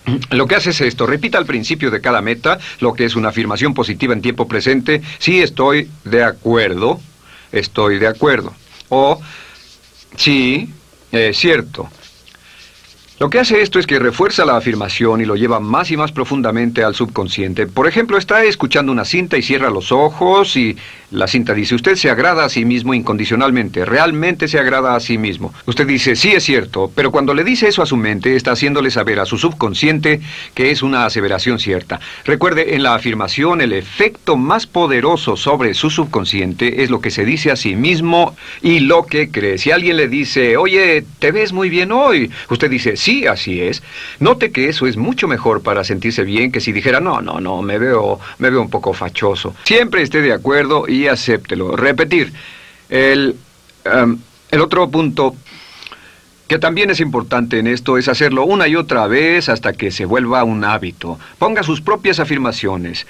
lo 0.30 0.46
que 0.46 0.54
hace 0.54 0.70
es 0.70 0.80
esto, 0.82 1.04
repita 1.04 1.38
al 1.38 1.46
principio 1.46 1.90
de 1.90 2.00
cada 2.00 2.22
meta 2.22 2.60
lo 2.78 2.94
que 2.94 3.04
es 3.04 3.16
una 3.16 3.30
afirmación 3.30 3.74
positiva 3.74 4.12
en 4.12 4.22
tiempo 4.22 4.46
presente, 4.46 5.02
sí 5.18 5.42
estoy 5.42 5.90
de 6.04 6.22
acuerdo, 6.22 7.00
estoy 7.50 7.98
de 7.98 8.06
acuerdo. 8.06 8.54
O 8.88 9.20
sí, 10.14 10.72
es 11.10 11.36
cierto, 11.36 11.88
lo 13.22 13.30
que 13.30 13.38
hace 13.38 13.62
esto 13.62 13.78
es 13.78 13.86
que 13.86 14.00
refuerza 14.00 14.44
la 14.44 14.56
afirmación 14.56 15.20
y 15.20 15.24
lo 15.24 15.36
lleva 15.36 15.60
más 15.60 15.92
y 15.92 15.96
más 15.96 16.10
profundamente 16.10 16.82
al 16.82 16.96
subconsciente. 16.96 17.68
Por 17.68 17.86
ejemplo, 17.86 18.18
está 18.18 18.42
escuchando 18.42 18.90
una 18.90 19.04
cinta 19.04 19.36
y 19.36 19.42
cierra 19.42 19.70
los 19.70 19.92
ojos 19.92 20.56
y 20.56 20.76
la 21.12 21.28
cinta 21.28 21.54
dice, 21.54 21.76
usted 21.76 21.94
se 21.94 22.10
agrada 22.10 22.44
a 22.44 22.48
sí 22.48 22.64
mismo 22.64 22.94
incondicionalmente, 22.94 23.84
realmente 23.84 24.48
se 24.48 24.58
agrada 24.58 24.96
a 24.96 25.00
sí 25.00 25.18
mismo. 25.18 25.54
Usted 25.66 25.86
dice, 25.86 26.16
sí 26.16 26.32
es 26.32 26.42
cierto, 26.42 26.90
pero 26.92 27.12
cuando 27.12 27.32
le 27.32 27.44
dice 27.44 27.68
eso 27.68 27.82
a 27.82 27.86
su 27.86 27.96
mente, 27.96 28.34
está 28.34 28.52
haciéndole 28.52 28.90
saber 28.90 29.20
a 29.20 29.26
su 29.26 29.38
subconsciente 29.38 30.20
que 30.54 30.72
es 30.72 30.82
una 30.82 31.04
aseveración 31.04 31.60
cierta. 31.60 32.00
Recuerde, 32.24 32.74
en 32.74 32.82
la 32.82 32.94
afirmación, 32.94 33.60
el 33.60 33.72
efecto 33.72 34.36
más 34.36 34.66
poderoso 34.66 35.36
sobre 35.36 35.74
su 35.74 35.90
subconsciente 35.90 36.82
es 36.82 36.90
lo 36.90 37.00
que 37.00 37.10
se 37.12 37.24
dice 37.24 37.52
a 37.52 37.56
sí 37.56 37.76
mismo 37.76 38.34
y 38.62 38.80
lo 38.80 39.06
que 39.06 39.30
cree. 39.30 39.58
Si 39.58 39.70
alguien 39.70 39.98
le 39.98 40.08
dice, 40.08 40.56
oye, 40.56 41.04
te 41.20 41.30
ves 41.30 41.52
muy 41.52 41.68
bien 41.68 41.92
hoy, 41.92 42.32
usted 42.48 42.70
dice, 42.70 42.96
sí, 42.96 43.11
Sí, 43.12 43.26
así 43.26 43.60
es. 43.60 43.82
Note 44.20 44.52
que 44.52 44.70
eso 44.70 44.86
es 44.86 44.96
mucho 44.96 45.28
mejor 45.28 45.62
para 45.62 45.84
sentirse 45.84 46.24
bien 46.24 46.50
que 46.50 46.62
si 46.62 46.72
dijera, 46.72 46.98
no, 46.98 47.20
no, 47.20 47.40
no, 47.40 47.60
me 47.60 47.78
veo, 47.78 48.18
me 48.38 48.48
veo 48.48 48.62
un 48.62 48.70
poco 48.70 48.94
fachoso. 48.94 49.54
Siempre 49.64 50.00
esté 50.00 50.22
de 50.22 50.32
acuerdo 50.32 50.88
y 50.88 51.08
acéptelo. 51.08 51.76
Repetir. 51.76 52.32
El, 52.88 53.36
em, 53.84 54.16
el 54.50 54.60
otro 54.62 54.88
punto 54.90 55.36
que 56.48 56.58
también 56.58 56.88
es 56.88 57.00
importante 57.00 57.58
en 57.58 57.66
esto 57.66 57.98
es 57.98 58.08
hacerlo 58.08 58.46
una 58.46 58.66
y 58.66 58.76
otra 58.76 59.06
vez 59.08 59.50
hasta 59.50 59.74
que 59.74 59.90
se 59.90 60.06
vuelva 60.06 60.42
un 60.42 60.64
hábito. 60.64 61.18
Ponga 61.38 61.62
sus 61.62 61.82
propias 61.82 62.18
afirmaciones. 62.18 63.06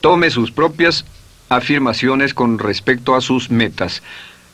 Tome 0.00 0.30
sus 0.30 0.52
propias 0.52 1.04
afirmaciones 1.48 2.34
con 2.34 2.56
respecto 2.60 3.16
a 3.16 3.20
sus 3.20 3.50
metas. 3.50 4.00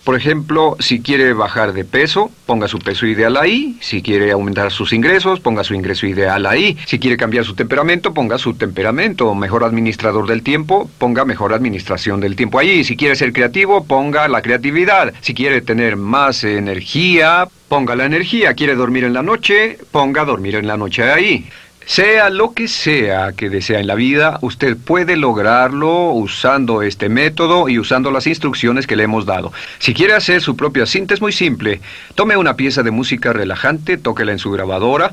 Por 0.04 0.16
ejemplo, 0.16 0.76
si 0.80 1.00
quiere 1.00 1.32
bajar 1.32 1.72
de 1.72 1.86
peso, 1.86 2.30
ponga 2.44 2.68
su 2.68 2.78
peso 2.78 3.06
ideal 3.06 3.38
ahí. 3.38 3.78
Si 3.80 4.02
quiere 4.02 4.32
aumentar 4.32 4.70
sus 4.70 4.92
ingresos, 4.92 5.40
ponga 5.40 5.64
su 5.64 5.72
ingreso 5.72 6.06
ideal 6.06 6.44
ahí. 6.44 6.76
Si 6.84 6.98
quiere 6.98 7.16
cambiar 7.16 7.46
su 7.46 7.54
temperamento, 7.54 8.12
ponga 8.12 8.36
su 8.36 8.52
temperamento. 8.52 9.34
Mejor 9.34 9.64
administrador 9.64 10.26
del 10.26 10.42
tiempo, 10.42 10.90
ponga 10.98 11.24
mejor 11.24 11.54
administración 11.54 12.20
del 12.20 12.36
tiempo 12.36 12.58
ahí. 12.58 12.84
Si 12.84 12.96
quiere 12.98 13.16
ser 13.16 13.32
creativo, 13.32 13.84
ponga 13.84 14.28
la 14.28 14.42
creatividad. 14.42 15.14
Si 15.22 15.32
quiere 15.32 15.62
tener 15.62 15.96
más 15.96 16.44
energía, 16.44 17.48
ponga 17.68 17.96
la 17.96 18.04
energía. 18.04 18.52
Quiere 18.52 18.74
dormir 18.74 19.04
en 19.04 19.14
la 19.14 19.22
noche, 19.22 19.78
ponga 19.90 20.26
dormir 20.26 20.56
en 20.56 20.66
la 20.66 20.76
noche 20.76 21.02
ahí. 21.04 21.46
Sea 21.86 22.30
lo 22.30 22.52
que 22.52 22.66
sea 22.66 23.32
que 23.32 23.50
desea 23.50 23.78
en 23.78 23.86
la 23.86 23.94
vida, 23.94 24.38
usted 24.40 24.76
puede 24.76 25.16
lograrlo 25.16 26.12
usando 26.12 26.80
este 26.80 27.10
método 27.10 27.68
y 27.68 27.78
usando 27.78 28.10
las 28.10 28.26
instrucciones 28.26 28.86
que 28.86 28.96
le 28.96 29.04
hemos 29.04 29.26
dado. 29.26 29.52
Si 29.78 29.92
quiere 29.92 30.14
hacer 30.14 30.40
su 30.40 30.56
propia 30.56 30.86
cinta 30.86 31.12
es 31.12 31.20
muy 31.20 31.32
simple. 31.32 31.80
Tome 32.14 32.36
una 32.38 32.56
pieza 32.56 32.82
de 32.82 32.90
música 32.90 33.34
relajante, 33.34 33.98
tóquela 33.98 34.32
en 34.32 34.38
su 34.38 34.50
grabadora, 34.50 35.12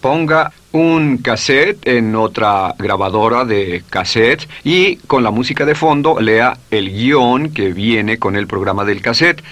ponga 0.00 0.52
un 0.72 1.18
cassette 1.18 1.86
en 1.86 2.14
otra 2.14 2.74
grabadora 2.78 3.44
de 3.44 3.82
cassette 3.90 4.48
y 4.64 4.96
con 4.96 5.22
la 5.22 5.30
música 5.30 5.66
de 5.66 5.74
fondo 5.74 6.20
lea 6.20 6.56
el 6.70 6.90
guion 6.90 7.52
que 7.52 7.72
viene 7.72 8.18
con 8.18 8.36
el 8.36 8.46
programa 8.46 8.84
del 8.84 9.02
cassette 9.02 9.42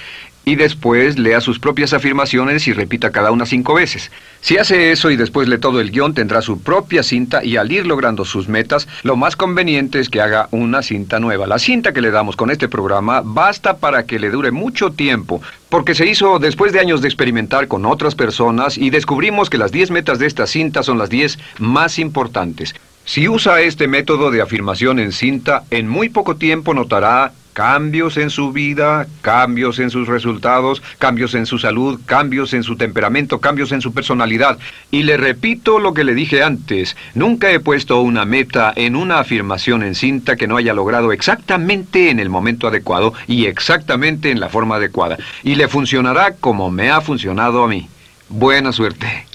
y 0.44 0.57
después 0.57 1.18
lea 1.18 1.40
sus 1.40 1.59
propias 1.59 1.92
afirmaciones 1.92 2.68
y 2.68 2.72
repita 2.72 3.11
cada 3.11 3.30
una 3.30 3.46
cinco 3.46 3.74
veces. 3.74 4.11
Si 4.40 4.59
hace 4.59 4.92
eso 4.92 5.11
y 5.11 5.16
después 5.16 5.48
lee 5.48 5.59
todo 5.59 5.80
el 5.80 5.90
guion, 5.90 6.14
tendrá 6.14 6.42
su 6.42 6.61
propia 6.61 7.02
cinta 7.02 7.44
y 7.44 7.57
al 7.57 7.72
ir 7.72 7.87
logrando 7.87 8.24
sus 8.24 8.48
metas, 8.48 8.87
lo 9.02 9.16
más 9.16 9.37
conveniente 9.37 10.00
es 10.00 10.09
que 10.09 10.20
haga 10.20 10.48
una 10.50 10.83
cinta 10.83 11.18
nueva. 11.18 11.46
La 11.46 11.59
cinta 11.59 11.92
que 11.92 12.02
le 12.02 12.11
damos 12.11 12.37
con 12.37 12.50
este 12.50 12.68
programa 12.68 13.22
basta 13.24 13.78
para 13.78 14.04
que 14.04 14.18
le 14.18 14.30
dure 14.30 14.50
mucho 14.50 14.90
tiempo, 14.90 15.40
porque 15.68 15.94
se 15.94 16.07
hizo 16.07 16.38
después 16.38 16.72
de 16.72 16.80
años 16.80 17.00
de 17.00 17.09
experimentar 17.09 17.68
con 17.68 17.87
otras 17.87 18.14
personas 18.14 18.76
y 18.76 18.90
descubrimos 18.90 19.48
que 19.48 19.59
las 19.59 19.72
10 19.72 19.90
metas 19.90 20.18
de 20.18 20.26
esta 20.26 20.46
cinta 20.46 20.83
son 20.83 20.98
las 20.98 21.09
10 21.09 21.38
más 21.59 21.98
importantes. 21.98 22.74
Si 23.07 23.28
usa 23.28 23.61
este 23.61 23.87
método 23.87 24.30
de 24.30 24.40
afirmación 24.40 24.98
en 24.98 25.12
cinta, 25.12 25.64
en 25.70 25.88
muy 25.88 26.09
poco 26.09 26.37
tiempo 26.37 26.72
notará 26.72 27.33
Cambios 27.54 28.16
en 28.16 28.30
su 28.30 28.50
vida, 28.50 29.06
cambios 29.20 29.78
en 29.78 29.88
sus 29.88 30.08
resultados, 30.08 30.82
cambios 30.98 31.34
en 31.36 31.46
su 31.46 31.60
salud, 31.60 32.00
cambios 32.04 32.52
en 32.52 32.64
su 32.64 32.74
temperamento, 32.74 33.40
cambios 33.40 33.70
en 33.70 33.80
su 33.80 33.94
personalidad. 33.94 34.58
Y 34.90 35.04
le 35.04 35.16
repito 35.16 35.78
lo 35.78 35.94
que 35.94 36.02
le 36.02 36.14
dije 36.14 36.42
antes, 36.42 36.96
nunca 37.14 37.52
he 37.52 37.60
puesto 37.60 38.00
una 38.00 38.24
meta 38.24 38.72
en 38.74 38.96
una 38.96 39.20
afirmación 39.20 39.84
en 39.84 39.94
cinta 39.94 40.34
que 40.34 40.48
no 40.48 40.56
haya 40.56 40.74
logrado 40.74 41.12
exactamente 41.12 42.10
en 42.10 42.18
el 42.18 42.28
momento 42.28 42.66
adecuado 42.66 43.14
y 43.28 43.46
exactamente 43.46 44.32
en 44.32 44.40
la 44.40 44.48
forma 44.48 44.74
adecuada. 44.76 45.16
Y 45.44 45.54
le 45.54 45.68
funcionará 45.68 46.34
como 46.34 46.72
me 46.72 46.90
ha 46.90 47.00
funcionado 47.02 47.62
a 47.62 47.68
mí. 47.68 47.88
Buena 48.28 48.72
suerte. 48.72 49.26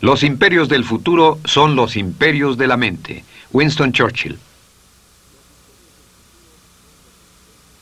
Los 0.00 0.22
imperios 0.22 0.70
del 0.70 0.84
futuro 0.84 1.40
son 1.44 1.76
los 1.76 1.94
imperios 1.94 2.56
de 2.56 2.66
la 2.66 2.78
mente. 2.78 3.22
Winston 3.52 3.92
Churchill. 3.92 4.38